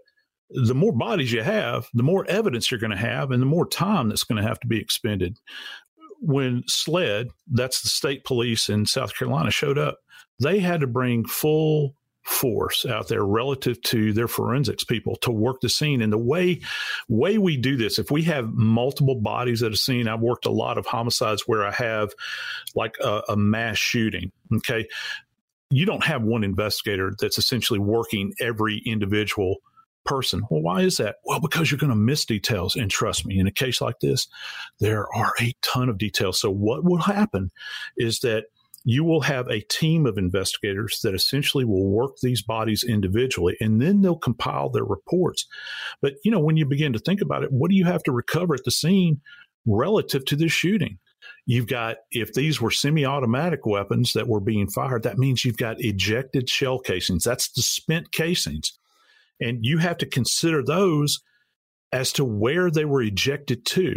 the 0.50 0.74
more 0.74 0.92
bodies 0.92 1.32
you 1.32 1.42
have, 1.42 1.88
the 1.94 2.02
more 2.02 2.26
evidence 2.28 2.70
you're 2.70 2.80
going 2.80 2.90
to 2.90 2.96
have, 2.96 3.30
and 3.30 3.40
the 3.40 3.46
more 3.46 3.66
time 3.66 4.08
that's 4.08 4.24
going 4.24 4.42
to 4.42 4.48
have 4.48 4.58
to 4.60 4.66
be 4.66 4.80
expended. 4.80 5.38
When 6.20 6.62
SLED, 6.68 7.30
that's 7.50 7.82
the 7.82 7.88
state 7.88 8.24
police 8.24 8.68
in 8.68 8.86
South 8.86 9.14
Carolina, 9.14 9.50
showed 9.50 9.78
up, 9.78 9.98
they 10.38 10.58
had 10.58 10.80
to 10.80 10.86
bring 10.86 11.24
full 11.24 11.94
force 12.22 12.84
out 12.84 13.08
there 13.08 13.24
relative 13.24 13.80
to 13.82 14.12
their 14.12 14.28
forensics 14.28 14.84
people 14.84 15.16
to 15.16 15.30
work 15.30 15.60
the 15.60 15.68
scene. 15.68 16.02
And 16.02 16.12
the 16.12 16.18
way 16.18 16.60
way 17.08 17.38
we 17.38 17.56
do 17.56 17.76
this, 17.76 17.98
if 17.98 18.10
we 18.10 18.22
have 18.24 18.52
multiple 18.52 19.16
bodies 19.16 19.62
at 19.62 19.72
a 19.72 19.76
scene, 19.76 20.06
I've 20.06 20.20
worked 20.20 20.46
a 20.46 20.50
lot 20.50 20.78
of 20.78 20.86
homicides 20.86 21.42
where 21.46 21.66
I 21.66 21.72
have 21.72 22.10
like 22.74 22.96
a, 23.02 23.22
a 23.30 23.36
mass 23.36 23.78
shooting. 23.78 24.30
Okay. 24.56 24.86
You 25.70 25.86
don't 25.86 26.04
have 26.04 26.22
one 26.22 26.44
investigator 26.44 27.12
that's 27.18 27.38
essentially 27.38 27.78
working 27.78 28.32
every 28.40 28.82
individual 28.84 29.56
person. 30.04 30.42
Well, 30.50 30.62
why 30.62 30.82
is 30.82 30.96
that? 30.98 31.16
Well, 31.24 31.40
because 31.40 31.70
you're 31.70 31.78
going 31.78 31.90
to 31.90 31.96
miss 31.96 32.24
details. 32.24 32.76
And 32.76 32.90
trust 32.90 33.26
me, 33.26 33.38
in 33.38 33.46
a 33.46 33.52
case 33.52 33.80
like 33.80 34.00
this, 34.00 34.28
there 34.78 35.06
are 35.14 35.32
a 35.40 35.54
ton 35.62 35.88
of 35.88 35.98
details. 35.98 36.40
So, 36.40 36.50
what 36.50 36.84
will 36.84 36.98
happen 36.98 37.50
is 37.96 38.20
that 38.20 38.44
you 38.84 39.04
will 39.04 39.20
have 39.20 39.46
a 39.48 39.60
team 39.60 40.06
of 40.06 40.16
investigators 40.16 41.00
that 41.02 41.14
essentially 41.14 41.64
will 41.64 41.86
work 41.86 42.16
these 42.22 42.42
bodies 42.42 42.82
individually 42.82 43.56
and 43.60 43.80
then 43.80 44.00
they'll 44.00 44.16
compile 44.16 44.70
their 44.70 44.84
reports. 44.84 45.46
But, 46.00 46.14
you 46.24 46.30
know, 46.30 46.40
when 46.40 46.56
you 46.56 46.64
begin 46.64 46.92
to 46.94 46.98
think 46.98 47.20
about 47.20 47.42
it, 47.42 47.52
what 47.52 47.70
do 47.70 47.76
you 47.76 47.84
have 47.84 48.02
to 48.04 48.12
recover 48.12 48.54
at 48.54 48.64
the 48.64 48.70
scene 48.70 49.20
relative 49.66 50.24
to 50.26 50.36
this 50.36 50.52
shooting? 50.52 50.98
You've 51.44 51.66
got, 51.66 51.98
if 52.10 52.32
these 52.32 52.60
were 52.60 52.70
semi 52.70 53.04
automatic 53.04 53.66
weapons 53.66 54.12
that 54.14 54.28
were 54.28 54.40
being 54.40 54.68
fired, 54.68 55.02
that 55.02 55.18
means 55.18 55.44
you've 55.44 55.56
got 55.56 55.80
ejected 55.80 56.48
shell 56.48 56.78
casings. 56.78 57.24
That's 57.24 57.50
the 57.50 57.62
spent 57.62 58.12
casings. 58.12 58.78
And 59.40 59.58
you 59.62 59.78
have 59.78 59.98
to 59.98 60.06
consider 60.06 60.62
those 60.62 61.20
as 61.92 62.12
to 62.14 62.24
where 62.24 62.70
they 62.70 62.84
were 62.84 63.02
ejected 63.02 63.64
to 63.66 63.96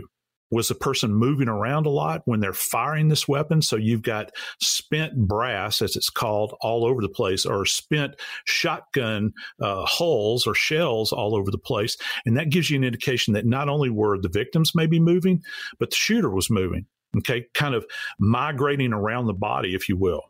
was 0.54 0.68
the 0.68 0.76
person 0.76 1.14
moving 1.14 1.50
around 1.50 1.86
a 1.86 1.90
lot 1.90 2.22
when 2.26 2.40
they're 2.40 2.54
firing 2.54 3.08
this 3.08 3.28
weapon? 3.28 3.62
So 3.62 3.76
you've 3.76 4.04
got 4.04 4.32
spent 4.62 5.28
brass, 5.28 5.82
as 5.82 5.96
it's 5.96 6.10
called, 6.10 6.56
all 6.62 6.86
over 6.86 7.02
the 7.02 7.10
place, 7.10 7.46
or 7.46 7.66
spent 7.66 8.16
shotgun 8.46 9.34
uh, 9.60 9.86
hulls 9.86 10.46
or 10.46 10.54
shells 10.54 11.12
all 11.12 11.36
over 11.36 11.50
the 11.50 11.58
place. 11.58 11.98
And 12.26 12.38
that 12.38 12.52
gives 12.52 12.70
you 12.70 12.78
an 12.78 12.84
indication 12.84 13.34
that 13.34 13.48
not 13.48 13.68
only 13.68 13.90
were 13.90 14.20
the 14.20 14.30
victims 14.30 14.74
maybe 14.76 15.00
moving, 15.00 15.42
but 15.80 15.90
the 15.90 15.96
shooter 15.96 16.30
was 16.30 16.50
moving, 16.52 16.86
okay, 17.18 17.48
kind 17.56 17.74
of 17.74 17.86
migrating 18.20 18.94
around 18.94 19.26
the 19.26 19.34
body, 19.34 19.74
if 19.74 19.90
you 19.90 19.98
will. 19.98 20.22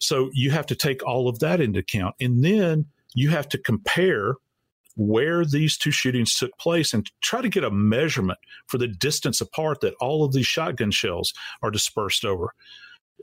So 0.00 0.30
you 0.32 0.50
have 0.50 0.66
to 0.66 0.74
take 0.74 1.06
all 1.06 1.28
of 1.28 1.40
that 1.40 1.60
into 1.60 1.80
account. 1.80 2.14
And 2.18 2.42
then 2.42 2.86
you 3.14 3.30
have 3.30 3.48
to 3.48 3.58
compare 3.58 4.34
where 4.96 5.44
these 5.44 5.78
two 5.78 5.90
shootings 5.90 6.36
took 6.36 6.56
place 6.58 6.92
and 6.92 7.10
try 7.22 7.40
to 7.40 7.48
get 7.48 7.64
a 7.64 7.70
measurement 7.70 8.38
for 8.66 8.78
the 8.78 8.88
distance 8.88 9.40
apart 9.40 9.80
that 9.80 9.94
all 10.00 10.24
of 10.24 10.32
these 10.32 10.46
shotgun 10.46 10.90
shells 10.90 11.32
are 11.62 11.70
dispersed 11.70 12.24
over. 12.24 12.52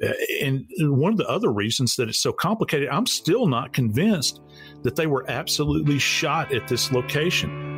Uh, 0.04 0.14
and 0.42 0.66
one 0.80 1.12
of 1.12 1.18
the 1.18 1.28
other 1.28 1.52
reasons 1.52 1.96
that 1.96 2.08
it's 2.08 2.22
so 2.22 2.32
complicated, 2.32 2.90
I'm 2.90 3.06
still 3.06 3.48
not 3.48 3.74
convinced 3.74 4.42
that 4.84 4.96
they 4.96 5.08
were 5.08 5.26
absolutely 5.30 6.00
shot 6.00 6.54
at 6.54 6.68
this 6.68 6.92
location. 6.92 7.78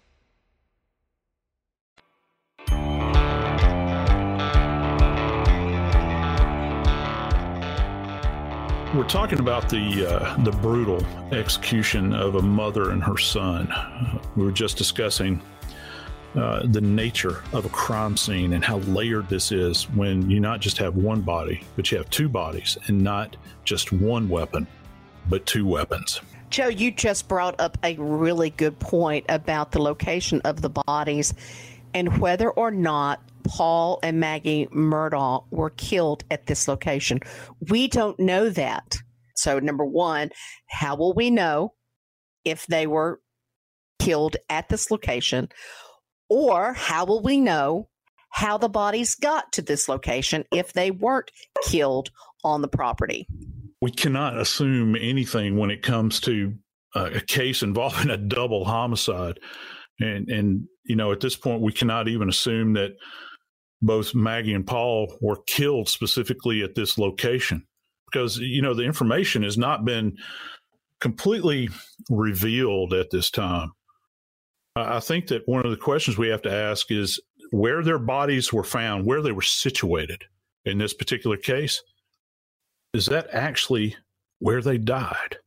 We're 8.93 9.07
talking 9.07 9.39
about 9.39 9.69
the 9.69 10.05
uh, 10.05 10.43
the 10.43 10.51
brutal 10.51 11.01
execution 11.31 12.13
of 12.13 12.35
a 12.35 12.41
mother 12.41 12.89
and 12.89 13.01
her 13.01 13.17
son. 13.17 13.73
We 14.35 14.43
were 14.43 14.51
just 14.51 14.75
discussing 14.77 15.41
uh, 16.35 16.63
the 16.65 16.81
nature 16.81 17.41
of 17.53 17.63
a 17.63 17.69
crime 17.69 18.17
scene 18.17 18.51
and 18.51 18.65
how 18.65 18.79
layered 18.79 19.29
this 19.29 19.53
is 19.53 19.89
when 19.91 20.29
you 20.29 20.41
not 20.41 20.59
just 20.59 20.77
have 20.79 20.97
one 20.97 21.21
body, 21.21 21.63
but 21.77 21.89
you 21.89 21.99
have 21.99 22.09
two 22.09 22.27
bodies, 22.27 22.77
and 22.87 23.01
not 23.01 23.37
just 23.63 23.93
one 23.93 24.27
weapon, 24.27 24.67
but 25.29 25.45
two 25.45 25.65
weapons. 25.65 26.19
Joe, 26.49 26.67
you 26.67 26.91
just 26.91 27.29
brought 27.29 27.57
up 27.61 27.77
a 27.83 27.95
really 27.95 28.49
good 28.49 28.77
point 28.77 29.25
about 29.29 29.71
the 29.71 29.81
location 29.81 30.41
of 30.41 30.61
the 30.61 30.69
bodies 30.69 31.33
and 31.93 32.17
whether 32.19 32.49
or 32.49 32.71
not 32.71 33.21
Paul 33.43 33.99
and 34.03 34.19
Maggie 34.19 34.67
Murdaugh 34.67 35.45
were 35.51 35.71
killed 35.71 36.23
at 36.31 36.47
this 36.47 36.67
location. 36.67 37.19
We 37.69 37.87
don't 37.87 38.19
know 38.19 38.49
that. 38.49 38.97
So, 39.35 39.59
number 39.59 39.85
one, 39.85 40.31
how 40.67 40.95
will 40.95 41.13
we 41.13 41.31
know 41.31 41.73
if 42.45 42.65
they 42.67 42.87
were 42.87 43.21
killed 43.99 44.37
at 44.49 44.69
this 44.69 44.91
location? 44.91 45.49
Or 46.29 46.73
how 46.73 47.05
will 47.05 47.21
we 47.21 47.39
know 47.39 47.89
how 48.29 48.57
the 48.57 48.69
bodies 48.69 49.15
got 49.15 49.51
to 49.53 49.61
this 49.61 49.89
location 49.89 50.45
if 50.51 50.73
they 50.73 50.91
weren't 50.91 51.31
killed 51.63 52.09
on 52.43 52.61
the 52.61 52.67
property? 52.67 53.27
We 53.81 53.91
cannot 53.91 54.39
assume 54.39 54.95
anything 54.95 55.57
when 55.57 55.71
it 55.71 55.81
comes 55.81 56.19
to 56.21 56.53
uh, 56.95 57.09
a 57.15 57.21
case 57.21 57.63
involving 57.63 58.09
a 58.09 58.17
double 58.17 58.65
homicide. 58.65 59.39
And, 59.99 60.29
and, 60.29 60.67
you 60.85 60.95
know, 60.95 61.11
at 61.11 61.19
this 61.19 61.35
point, 61.35 61.61
we 61.61 61.73
cannot 61.73 62.07
even 62.07 62.29
assume 62.29 62.73
that 62.73 62.91
both 63.81 64.13
Maggie 64.13 64.53
and 64.53 64.65
Paul 64.65 65.17
were 65.21 65.41
killed 65.47 65.89
specifically 65.89 66.61
at 66.61 66.75
this 66.75 66.97
location 66.97 67.65
because 68.05 68.37
you 68.37 68.61
know 68.61 68.73
the 68.73 68.83
information 68.83 69.43
has 69.43 69.57
not 69.57 69.85
been 69.85 70.17
completely 70.99 71.69
revealed 72.09 72.93
at 72.93 73.09
this 73.09 73.31
time. 73.31 73.71
I 74.75 74.99
think 74.99 75.27
that 75.27 75.47
one 75.47 75.65
of 75.65 75.71
the 75.71 75.77
questions 75.77 76.17
we 76.17 76.29
have 76.29 76.43
to 76.43 76.53
ask 76.53 76.91
is 76.91 77.19
where 77.51 77.83
their 77.83 77.99
bodies 77.99 78.53
were 78.53 78.63
found, 78.63 79.05
where 79.05 79.21
they 79.21 79.33
were 79.33 79.41
situated 79.41 80.23
in 80.63 80.77
this 80.77 80.93
particular 80.93 81.37
case. 81.37 81.83
Is 82.93 83.07
that 83.07 83.27
actually 83.33 83.95
where 84.39 84.61
they 84.61 84.77
died? 84.77 85.37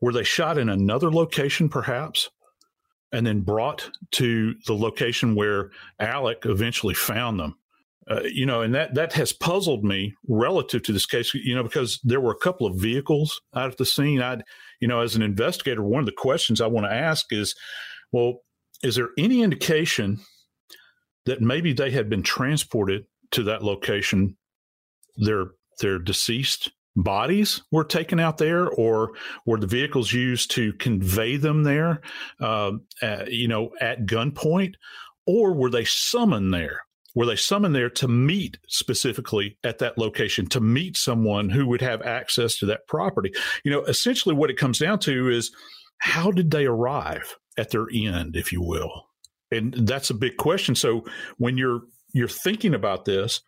Were 0.00 0.12
they 0.12 0.24
shot 0.24 0.58
in 0.58 0.68
another 0.68 1.10
location, 1.10 1.68
perhaps? 1.68 2.30
And 3.12 3.26
then 3.26 3.42
brought 3.42 3.90
to 4.12 4.54
the 4.66 4.74
location 4.74 5.34
where 5.36 5.70
Alex 6.00 6.40
eventually 6.46 6.94
found 6.94 7.38
them. 7.38 7.56
Uh, 8.10 8.20
you 8.24 8.44
know, 8.44 8.60
and 8.60 8.74
that 8.74 8.94
that 8.94 9.14
has 9.14 9.32
puzzled 9.32 9.82
me 9.82 10.14
relative 10.28 10.82
to 10.82 10.92
this 10.92 11.06
case. 11.06 11.32
You 11.32 11.54
know, 11.54 11.62
because 11.62 12.00
there 12.04 12.20
were 12.20 12.32
a 12.32 12.38
couple 12.38 12.66
of 12.66 12.76
vehicles 12.76 13.40
out 13.54 13.70
at 13.70 13.78
the 13.78 13.86
scene. 13.86 14.20
I, 14.20 14.40
you 14.80 14.88
know, 14.88 15.00
as 15.00 15.16
an 15.16 15.22
investigator, 15.22 15.82
one 15.82 16.00
of 16.00 16.06
the 16.06 16.12
questions 16.12 16.60
I 16.60 16.66
want 16.66 16.86
to 16.86 16.92
ask 16.92 17.26
is, 17.30 17.54
well, 18.12 18.40
is 18.82 18.96
there 18.96 19.08
any 19.16 19.42
indication 19.42 20.18
that 21.24 21.40
maybe 21.40 21.72
they 21.72 21.92
had 21.92 22.10
been 22.10 22.22
transported 22.22 23.04
to 23.30 23.42
that 23.44 23.62
location? 23.62 24.36
Their 25.16 25.52
their 25.80 25.98
deceased 25.98 26.70
bodies 26.96 27.62
were 27.70 27.84
taken 27.84 28.20
out 28.20 28.38
there, 28.38 28.68
or 28.68 29.12
were 29.46 29.58
the 29.58 29.66
vehicles 29.66 30.12
used 30.12 30.50
to 30.52 30.72
convey 30.74 31.36
them 31.36 31.62
there, 31.62 32.00
uh, 32.40 32.72
at, 33.02 33.32
you 33.32 33.48
know, 33.48 33.70
at 33.80 34.06
gunpoint, 34.06 34.74
or 35.26 35.54
were 35.54 35.70
they 35.70 35.84
summoned 35.84 36.52
there? 36.52 36.82
Were 37.14 37.26
they 37.26 37.36
summoned 37.36 37.74
there 37.74 37.90
to 37.90 38.08
meet 38.08 38.58
specifically 38.68 39.56
at 39.62 39.78
that 39.78 39.98
location 39.98 40.46
to 40.48 40.60
meet 40.60 40.96
someone 40.96 41.48
who 41.48 41.66
would 41.68 41.80
have 41.80 42.02
access 42.02 42.58
to 42.58 42.66
that 42.66 42.88
property? 42.88 43.32
You 43.64 43.70
know, 43.70 43.84
essentially 43.84 44.34
what 44.34 44.50
it 44.50 44.58
comes 44.58 44.78
down 44.78 44.98
to 45.00 45.28
is 45.28 45.52
how 45.98 46.32
did 46.32 46.50
they 46.50 46.66
arrive 46.66 47.36
at 47.56 47.70
their 47.70 47.86
end, 47.92 48.34
if 48.36 48.52
you 48.52 48.60
will? 48.60 49.06
And 49.52 49.72
that's 49.86 50.10
a 50.10 50.14
big 50.14 50.36
question. 50.36 50.74
So 50.74 51.04
when 51.38 51.56
you're 51.56 51.82
you're 52.12 52.28
thinking 52.28 52.74
about 52.74 53.04
this, 53.04 53.40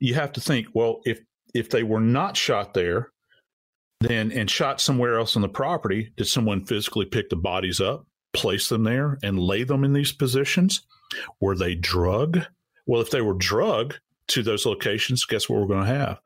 you 0.00 0.14
have 0.14 0.32
to 0.32 0.40
think, 0.40 0.66
well, 0.74 1.00
if 1.04 1.20
if 1.54 1.70
they 1.70 1.82
were 1.82 2.00
not 2.00 2.36
shot 2.36 2.74
there, 2.74 3.10
then 4.00 4.32
and 4.32 4.50
shot 4.50 4.80
somewhere 4.80 5.18
else 5.18 5.36
on 5.36 5.42
the 5.42 5.48
property, 5.48 6.12
did 6.16 6.26
someone 6.26 6.64
physically 6.64 7.04
pick 7.04 7.30
the 7.30 7.36
bodies 7.36 7.80
up, 7.80 8.06
place 8.32 8.68
them 8.68 8.84
there, 8.84 9.18
and 9.22 9.38
lay 9.38 9.64
them 9.64 9.84
in 9.84 9.92
these 9.92 10.12
positions? 10.12 10.82
Were 11.40 11.56
they 11.56 11.74
drug? 11.74 12.40
Well, 12.86 13.00
if 13.00 13.10
they 13.10 13.20
were 13.20 13.34
drug 13.34 13.94
to 14.28 14.42
those 14.42 14.66
locations, 14.66 15.24
guess 15.24 15.48
what 15.48 15.60
we're 15.60 15.66
going 15.66 15.86
to 15.86 15.94
have? 15.94 16.20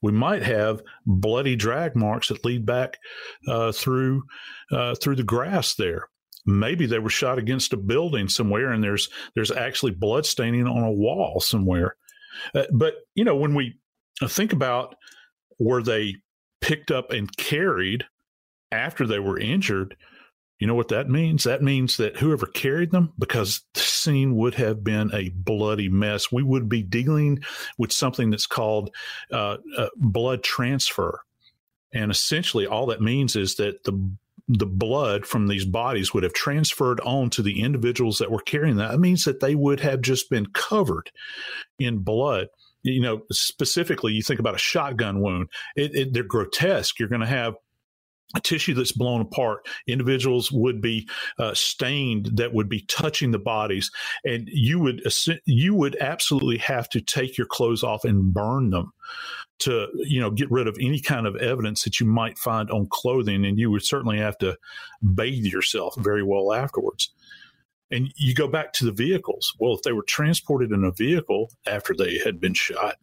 We 0.00 0.12
might 0.12 0.42
have 0.42 0.82
bloody 1.06 1.56
drag 1.56 1.94
marks 1.94 2.28
that 2.28 2.44
lead 2.44 2.66
back 2.66 2.98
uh, 3.48 3.72
through 3.72 4.24
uh, 4.70 4.94
through 4.96 5.16
the 5.16 5.22
grass 5.22 5.74
there. 5.74 6.08
Maybe 6.44 6.86
they 6.86 6.98
were 6.98 7.08
shot 7.08 7.38
against 7.38 7.72
a 7.72 7.76
building 7.76 8.28
somewhere, 8.28 8.72
and 8.72 8.82
there's 8.82 9.08
there's 9.34 9.52
actually 9.52 9.92
blood 9.92 10.26
staining 10.26 10.66
on 10.66 10.82
a 10.82 10.90
wall 10.90 11.40
somewhere. 11.40 11.96
Uh, 12.54 12.64
but 12.72 12.94
you 13.14 13.24
know, 13.24 13.36
when 13.36 13.54
we 13.54 13.78
think 14.26 14.52
about 14.52 14.94
were 15.58 15.82
they 15.82 16.16
picked 16.60 16.90
up 16.90 17.10
and 17.10 17.36
carried 17.36 18.04
after 18.70 19.06
they 19.06 19.18
were 19.18 19.38
injured, 19.38 19.96
you 20.58 20.66
know 20.66 20.74
what 20.74 20.88
that 20.88 21.10
means? 21.10 21.44
That 21.44 21.62
means 21.62 21.96
that 21.96 22.16
whoever 22.16 22.46
carried 22.46 22.92
them, 22.92 23.12
because 23.18 23.62
the 23.74 23.80
scene 23.80 24.36
would 24.36 24.54
have 24.54 24.84
been 24.84 25.10
a 25.12 25.30
bloody 25.30 25.88
mess, 25.88 26.30
we 26.30 26.42
would 26.42 26.68
be 26.68 26.82
dealing 26.82 27.40
with 27.78 27.92
something 27.92 28.30
that's 28.30 28.46
called 28.46 28.94
uh, 29.32 29.56
uh, 29.76 29.88
blood 29.96 30.44
transfer. 30.44 31.20
And 31.92 32.10
essentially, 32.10 32.66
all 32.66 32.86
that 32.86 33.02
means 33.02 33.36
is 33.36 33.56
that 33.56 33.84
the 33.84 34.16
the 34.48 34.66
blood 34.66 35.24
from 35.24 35.46
these 35.46 35.64
bodies 35.64 36.12
would 36.12 36.24
have 36.24 36.32
transferred 36.32 37.00
on 37.00 37.30
to 37.30 37.42
the 37.42 37.62
individuals 37.62 38.18
that 38.18 38.30
were 38.30 38.40
carrying 38.40 38.76
that. 38.76 38.92
It 38.92 38.98
means 38.98 39.24
that 39.24 39.40
they 39.40 39.54
would 39.54 39.80
have 39.80 40.00
just 40.00 40.28
been 40.30 40.46
covered 40.46 41.10
in 41.78 41.98
blood 41.98 42.48
you 42.82 43.00
know, 43.00 43.22
specifically, 43.30 44.12
you 44.12 44.22
think 44.22 44.40
about 44.40 44.54
a 44.54 44.58
shotgun 44.58 45.20
wound, 45.20 45.48
it, 45.76 45.94
it, 45.94 46.12
they're 46.12 46.22
grotesque. 46.22 46.98
You're 46.98 47.08
going 47.08 47.20
to 47.20 47.26
have 47.26 47.54
tissue 48.40 48.74
that's 48.74 48.92
blown 48.92 49.20
apart. 49.20 49.66
Individuals 49.86 50.50
would 50.50 50.80
be 50.80 51.08
uh, 51.38 51.54
stained 51.54 52.30
that 52.34 52.54
would 52.54 52.68
be 52.68 52.80
touching 52.88 53.30
the 53.30 53.38
bodies, 53.38 53.90
and 54.24 54.48
you 54.50 54.78
would 54.80 55.02
you 55.44 55.74
would 55.74 55.96
absolutely 55.96 56.58
have 56.58 56.88
to 56.90 57.00
take 57.00 57.36
your 57.36 57.46
clothes 57.46 57.82
off 57.82 58.04
and 58.04 58.32
burn 58.32 58.70
them 58.70 58.92
to 59.60 59.88
you 59.94 60.20
know 60.20 60.30
get 60.30 60.50
rid 60.50 60.66
of 60.66 60.76
any 60.80 61.00
kind 61.00 61.26
of 61.26 61.36
evidence 61.36 61.84
that 61.84 62.00
you 62.00 62.06
might 62.06 62.38
find 62.38 62.70
on 62.70 62.86
clothing, 62.90 63.44
and 63.44 63.58
you 63.58 63.70
would 63.70 63.84
certainly 63.84 64.18
have 64.18 64.38
to 64.38 64.56
bathe 65.14 65.44
yourself 65.44 65.94
very 65.98 66.22
well 66.22 66.52
afterwards. 66.52 67.12
And 67.92 68.12
you 68.16 68.34
go 68.34 68.48
back 68.48 68.72
to 68.74 68.84
the 68.84 68.92
vehicles. 68.92 69.54
Well, 69.60 69.74
if 69.74 69.82
they 69.82 69.92
were 69.92 70.02
transported 70.02 70.72
in 70.72 70.82
a 70.82 70.90
vehicle 70.90 71.52
after 71.66 71.94
they 71.94 72.18
had 72.18 72.40
been 72.40 72.54
shot, 72.54 72.96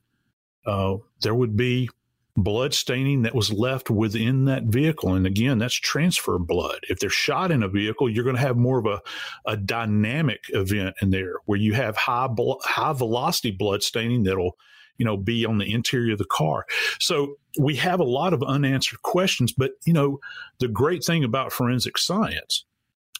uh, 0.65 0.95
there 1.21 1.35
would 1.35 1.55
be 1.55 1.89
blood 2.35 2.73
staining 2.73 3.21
that 3.21 3.35
was 3.35 3.51
left 3.51 3.89
within 3.89 4.45
that 4.45 4.63
vehicle. 4.63 5.13
And 5.13 5.25
again, 5.25 5.57
that's 5.59 5.75
transfer 5.75 6.39
blood. 6.39 6.79
If 6.89 6.99
they're 6.99 7.09
shot 7.09 7.51
in 7.51 7.63
a 7.63 7.67
vehicle, 7.67 8.09
you're 8.09 8.23
going 8.23 8.35
to 8.35 8.41
have 8.41 8.57
more 8.57 8.79
of 8.79 8.85
a, 8.85 9.01
a 9.45 9.57
dynamic 9.57 10.45
event 10.49 10.95
in 11.01 11.11
there 11.11 11.35
where 11.45 11.59
you 11.59 11.73
have 11.73 11.95
high, 11.95 12.27
high 12.63 12.93
velocity 12.93 13.51
blood 13.51 13.83
staining 13.83 14.23
that'll, 14.23 14.57
you 14.97 15.05
know, 15.05 15.17
be 15.17 15.45
on 15.45 15.57
the 15.57 15.71
interior 15.71 16.13
of 16.13 16.19
the 16.19 16.25
car. 16.25 16.65
So 16.99 17.35
we 17.59 17.75
have 17.75 17.99
a 17.99 18.05
lot 18.05 18.33
of 18.33 18.41
unanswered 18.43 19.01
questions. 19.01 19.53
But, 19.53 19.71
you 19.85 19.93
know, 19.93 20.19
the 20.59 20.67
great 20.67 21.03
thing 21.03 21.23
about 21.23 21.51
forensic 21.51 21.97
science 21.97 22.65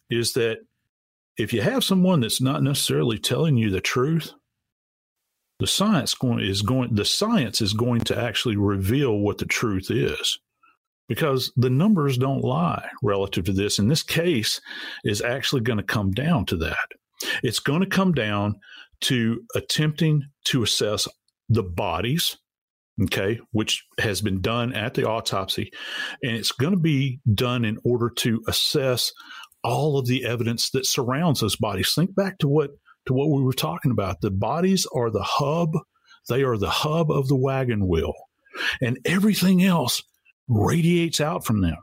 is 0.10 0.34
that 0.34 0.60
if 1.40 1.54
you 1.54 1.62
have 1.62 1.84
someone 1.86 2.20
that's 2.20 2.42
not 2.42 2.62
necessarily 2.62 3.18
telling 3.18 3.56
you 3.56 3.70
the 3.70 3.80
truth, 3.80 4.34
the 5.60 5.68
science 5.68 6.14
going, 6.14 6.42
is 6.46 6.62
going 6.62 6.94
the 6.94 7.06
science 7.06 7.62
is 7.62 7.74
going 7.74 8.02
to 8.02 8.20
actually 8.20 8.58
reveal 8.58 9.18
what 9.20 9.38
the 9.38 9.46
truth 9.46 9.90
is. 9.90 10.38
Because 11.08 11.52
the 11.56 11.72
numbers 11.72 12.20
don't 12.20 12.44
lie 12.44 12.88
relative 13.02 13.46
to 13.46 13.54
this 13.54 13.80
and 13.80 13.90
this 13.90 14.04
case 14.04 14.62
is 15.04 15.22
actually 15.22 15.62
going 15.62 15.78
to 15.78 15.84
come 15.84 16.12
down 16.12 16.46
to 16.48 16.58
that. 16.58 16.88
It's 17.42 17.60
going 17.60 17.82
to 17.82 17.88
come 17.88 18.12
down 18.12 18.56
to 19.02 19.42
attempting 19.56 20.24
to 20.46 20.62
assess 20.62 21.08
the 21.48 21.64
bodies 21.64 22.38
okay 23.02 23.40
which 23.52 23.86
has 23.98 24.22
been 24.22 24.42
done 24.42 24.74
at 24.74 24.94
the 24.94 25.08
autopsy 25.08 25.72
and 26.22 26.36
it's 26.36 26.52
going 26.52 26.74
to 26.74 26.80
be 26.80 27.20
done 27.34 27.64
in 27.64 27.78
order 27.86 28.10
to 28.10 28.42
assess 28.48 29.12
all 29.64 29.98
of 29.98 30.08
the 30.08 30.26
evidence 30.26 30.70
that 30.72 30.86
surrounds 30.86 31.42
those 31.42 31.56
bodies 31.56 31.94
think 31.94 32.16
back 32.16 32.38
to 32.40 32.48
what 32.48 32.72
to 33.06 33.14
what 33.14 33.30
we 33.30 33.42
were 33.42 33.54
talking 33.54 33.92
about. 33.92 34.22
The 34.22 34.32
bodies 34.32 34.86
are 34.94 35.10
the 35.10 35.24
hub, 35.24 35.74
they 36.28 36.44
are 36.44 36.58
the 36.58 36.70
hub 36.70 37.12
of 37.12 37.28
the 37.28 37.36
wagon 37.36 37.88
wheel, 37.88 38.14
and 38.82 39.00
everything 39.06 39.64
else 39.64 40.04
radiates 40.48 41.20
out 41.20 41.46
from 41.46 41.62
them. 41.62 41.78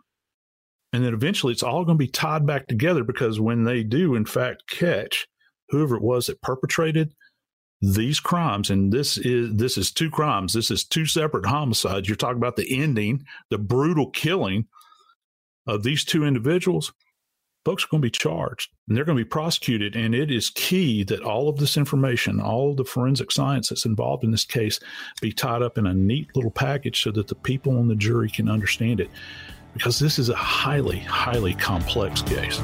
And 0.93 1.05
then 1.05 1.15
eventually 1.15 1.53
it's 1.53 1.63
all 1.63 1.85
going 1.85 1.99
to 1.99 2.05
be 2.05 2.11
tied 2.11 2.47
back 2.47 2.67
together 2.69 3.05
because 3.05 3.41
when 3.41 3.65
they 3.65 3.83
do, 3.83 4.15
in 4.15 4.25
fact, 4.25 4.69
catch 4.69 5.27
whoever 5.69 5.97
it 5.97 6.03
was 6.03 6.27
that 6.27 6.41
perpetrated 6.41 7.13
these 7.83 8.21
crimes, 8.21 8.71
and 8.71 8.93
this 8.93 9.19
is 9.19 9.55
this 9.57 9.77
is 9.77 9.91
two 9.91 10.11
crimes, 10.11 10.55
this 10.55 10.71
is 10.71 10.85
two 10.85 11.05
separate 11.05 11.45
homicides. 11.45 12.09
You're 12.09 12.17
talking 12.17 12.39
about 12.39 12.57
the 12.57 12.81
ending, 12.81 13.25
the 13.51 13.59
brutal 13.59 14.11
killing 14.11 14.67
of 15.67 15.83
these 15.83 16.05
two 16.05 16.25
individuals 16.25 16.93
folks 17.67 17.83
are 17.83 17.89
going 17.89 18.01
to 18.01 18.07
be 18.07 18.11
charged 18.11 18.71
and 18.87 18.97
they're 18.97 19.05
going 19.05 19.19
to 19.19 19.25
be 19.25 19.29
prosecuted. 19.29 19.97
And 19.97 20.15
it 20.15 20.31
is 20.31 20.51
key 20.51 21.03
that 21.03 21.25
all 21.25 21.49
of 21.49 21.57
this 21.57 21.77
information, 21.77 22.41
all 22.41 22.71
of 22.71 22.77
the 22.77 22.85
forensic 22.85 23.33
science 23.33 23.71
that's 23.71 23.85
involved 23.85 24.23
in 24.23 24.31
this 24.31 24.45
case, 24.45 24.79
be 25.21 25.33
tied 25.33 25.63
up 25.63 25.77
in 25.77 25.85
a 25.85 25.93
neat 25.93 26.29
little 26.37 26.53
package 26.53 27.03
so 27.03 27.11
that 27.11 27.27
the 27.27 27.35
people 27.35 27.77
on 27.77 27.89
the 27.89 27.97
jury 27.97 28.31
can 28.31 28.49
understand 28.49 29.01
it. 29.01 29.11
Because 29.75 29.99
this 29.99 30.21
is 30.21 30.29
a 30.29 30.37
highly, 30.37 31.01
highly 31.01 31.55
complex 31.55 32.23
case. 32.23 32.61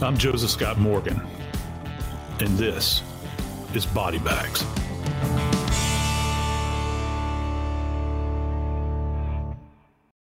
I'm 0.00 0.16
Joseph 0.16 0.48
Scott 0.48 0.78
Morgan, 0.78 1.20
and 2.40 2.56
this 2.56 3.02
is 3.74 3.84
Body 3.84 4.18
Bags. 4.20 4.64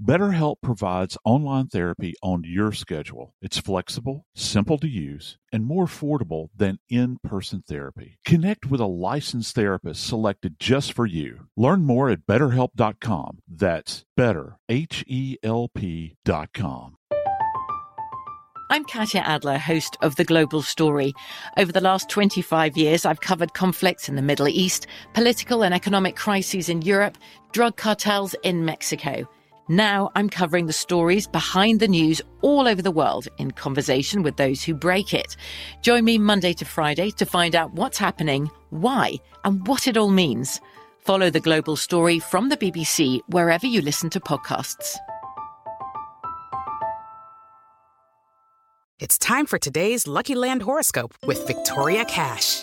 BetterHelp 0.00 0.56
provides 0.62 1.18
online 1.24 1.68
therapy 1.68 2.14
on 2.22 2.42
your 2.44 2.72
schedule. 2.72 3.34
It's 3.40 3.58
flexible, 3.58 4.24
simple 4.34 4.78
to 4.78 4.88
use, 4.88 5.38
and 5.52 5.64
more 5.64 5.86
affordable 5.86 6.48
than 6.56 6.78
in 6.88 7.18
person 7.22 7.62
therapy. 7.66 8.18
Connect 8.24 8.66
with 8.66 8.80
a 8.80 8.86
licensed 8.86 9.54
therapist 9.54 10.04
selected 10.04 10.56
just 10.58 10.92
for 10.92 11.06
you. 11.06 11.46
Learn 11.56 11.84
more 11.84 12.10
at 12.10 12.26
betterhelp.com. 12.26 13.38
That's 13.48 14.04
better, 14.16 14.56
H 14.68 15.04
E 15.06 15.36
L 15.42 15.68
P.com. 15.74 16.96
I'm 18.70 18.84
Katya 18.84 19.20
Adler, 19.20 19.58
host 19.58 19.98
of 20.00 20.16
The 20.16 20.24
Global 20.24 20.62
Story. 20.62 21.12
Over 21.58 21.72
the 21.72 21.82
last 21.82 22.08
25 22.08 22.74
years, 22.74 23.04
I've 23.04 23.20
covered 23.20 23.52
conflicts 23.52 24.08
in 24.08 24.16
the 24.16 24.22
Middle 24.22 24.48
East, 24.48 24.86
political 25.12 25.62
and 25.62 25.74
economic 25.74 26.16
crises 26.16 26.70
in 26.70 26.80
Europe, 26.80 27.18
drug 27.52 27.76
cartels 27.76 28.34
in 28.42 28.64
Mexico. 28.64 29.28
Now 29.68 30.10
I'm 30.14 30.28
covering 30.28 30.66
the 30.66 30.72
stories 30.72 31.26
behind 31.26 31.78
the 31.78 31.88
news 31.88 32.20
all 32.40 32.66
over 32.66 32.82
the 32.82 32.90
world 32.90 33.28
in 33.38 33.52
conversation 33.52 34.22
with 34.22 34.36
those 34.36 34.62
who 34.62 34.74
break 34.74 35.14
it. 35.14 35.36
Join 35.82 36.04
me 36.04 36.18
Monday 36.18 36.52
to 36.54 36.64
Friday 36.64 37.10
to 37.12 37.24
find 37.24 37.54
out 37.54 37.72
what's 37.72 37.98
happening, 37.98 38.50
why, 38.70 39.14
and 39.44 39.66
what 39.66 39.86
it 39.86 39.96
all 39.96 40.10
means. 40.10 40.60
Follow 40.98 41.30
the 41.30 41.40
global 41.40 41.76
story 41.76 42.18
from 42.18 42.48
the 42.48 42.56
BBC 42.56 43.20
wherever 43.28 43.66
you 43.66 43.80
listen 43.80 44.10
to 44.10 44.20
podcasts. 44.20 44.96
It's 48.98 49.18
time 49.18 49.46
for 49.46 49.58
today's 49.58 50.06
Lucky 50.06 50.34
Land 50.34 50.62
horoscope 50.62 51.14
with 51.26 51.44
Victoria 51.46 52.04
Cash. 52.04 52.62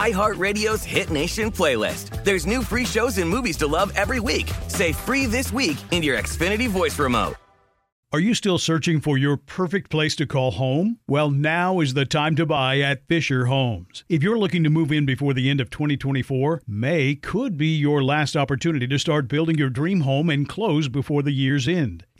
iHeartRadio's 0.00 0.82
Hit 0.82 1.10
Nation 1.10 1.50
playlist. 1.50 2.24
There's 2.24 2.46
new 2.46 2.62
free 2.62 2.86
shows 2.86 3.18
and 3.18 3.28
movies 3.28 3.58
to 3.58 3.66
love 3.66 3.92
every 3.96 4.18
week. 4.18 4.50
Say 4.66 4.92
free 4.92 5.26
this 5.26 5.52
week 5.52 5.76
in 5.90 6.02
your 6.02 6.18
Xfinity 6.18 6.68
voice 6.68 6.98
remote. 6.98 7.34
Are 8.12 8.18
you 8.18 8.34
still 8.34 8.58
searching 8.58 9.00
for 9.00 9.16
your 9.16 9.36
perfect 9.36 9.88
place 9.88 10.16
to 10.16 10.26
call 10.26 10.50
home? 10.50 10.98
Well, 11.06 11.30
now 11.30 11.78
is 11.78 11.94
the 11.94 12.04
time 12.04 12.34
to 12.36 12.44
buy 12.44 12.80
at 12.80 13.06
Fisher 13.06 13.46
Homes. 13.46 14.02
If 14.08 14.24
you're 14.24 14.36
looking 14.36 14.64
to 14.64 14.70
move 14.70 14.90
in 14.90 15.06
before 15.06 15.32
the 15.32 15.48
end 15.48 15.60
of 15.60 15.70
2024, 15.70 16.62
May 16.66 17.14
could 17.14 17.56
be 17.56 17.68
your 17.68 18.02
last 18.02 18.36
opportunity 18.36 18.88
to 18.88 18.98
start 18.98 19.28
building 19.28 19.58
your 19.58 19.70
dream 19.70 20.00
home 20.00 20.28
and 20.28 20.48
close 20.48 20.88
before 20.88 21.22
the 21.22 21.30
year's 21.30 21.68
end. 21.68 22.04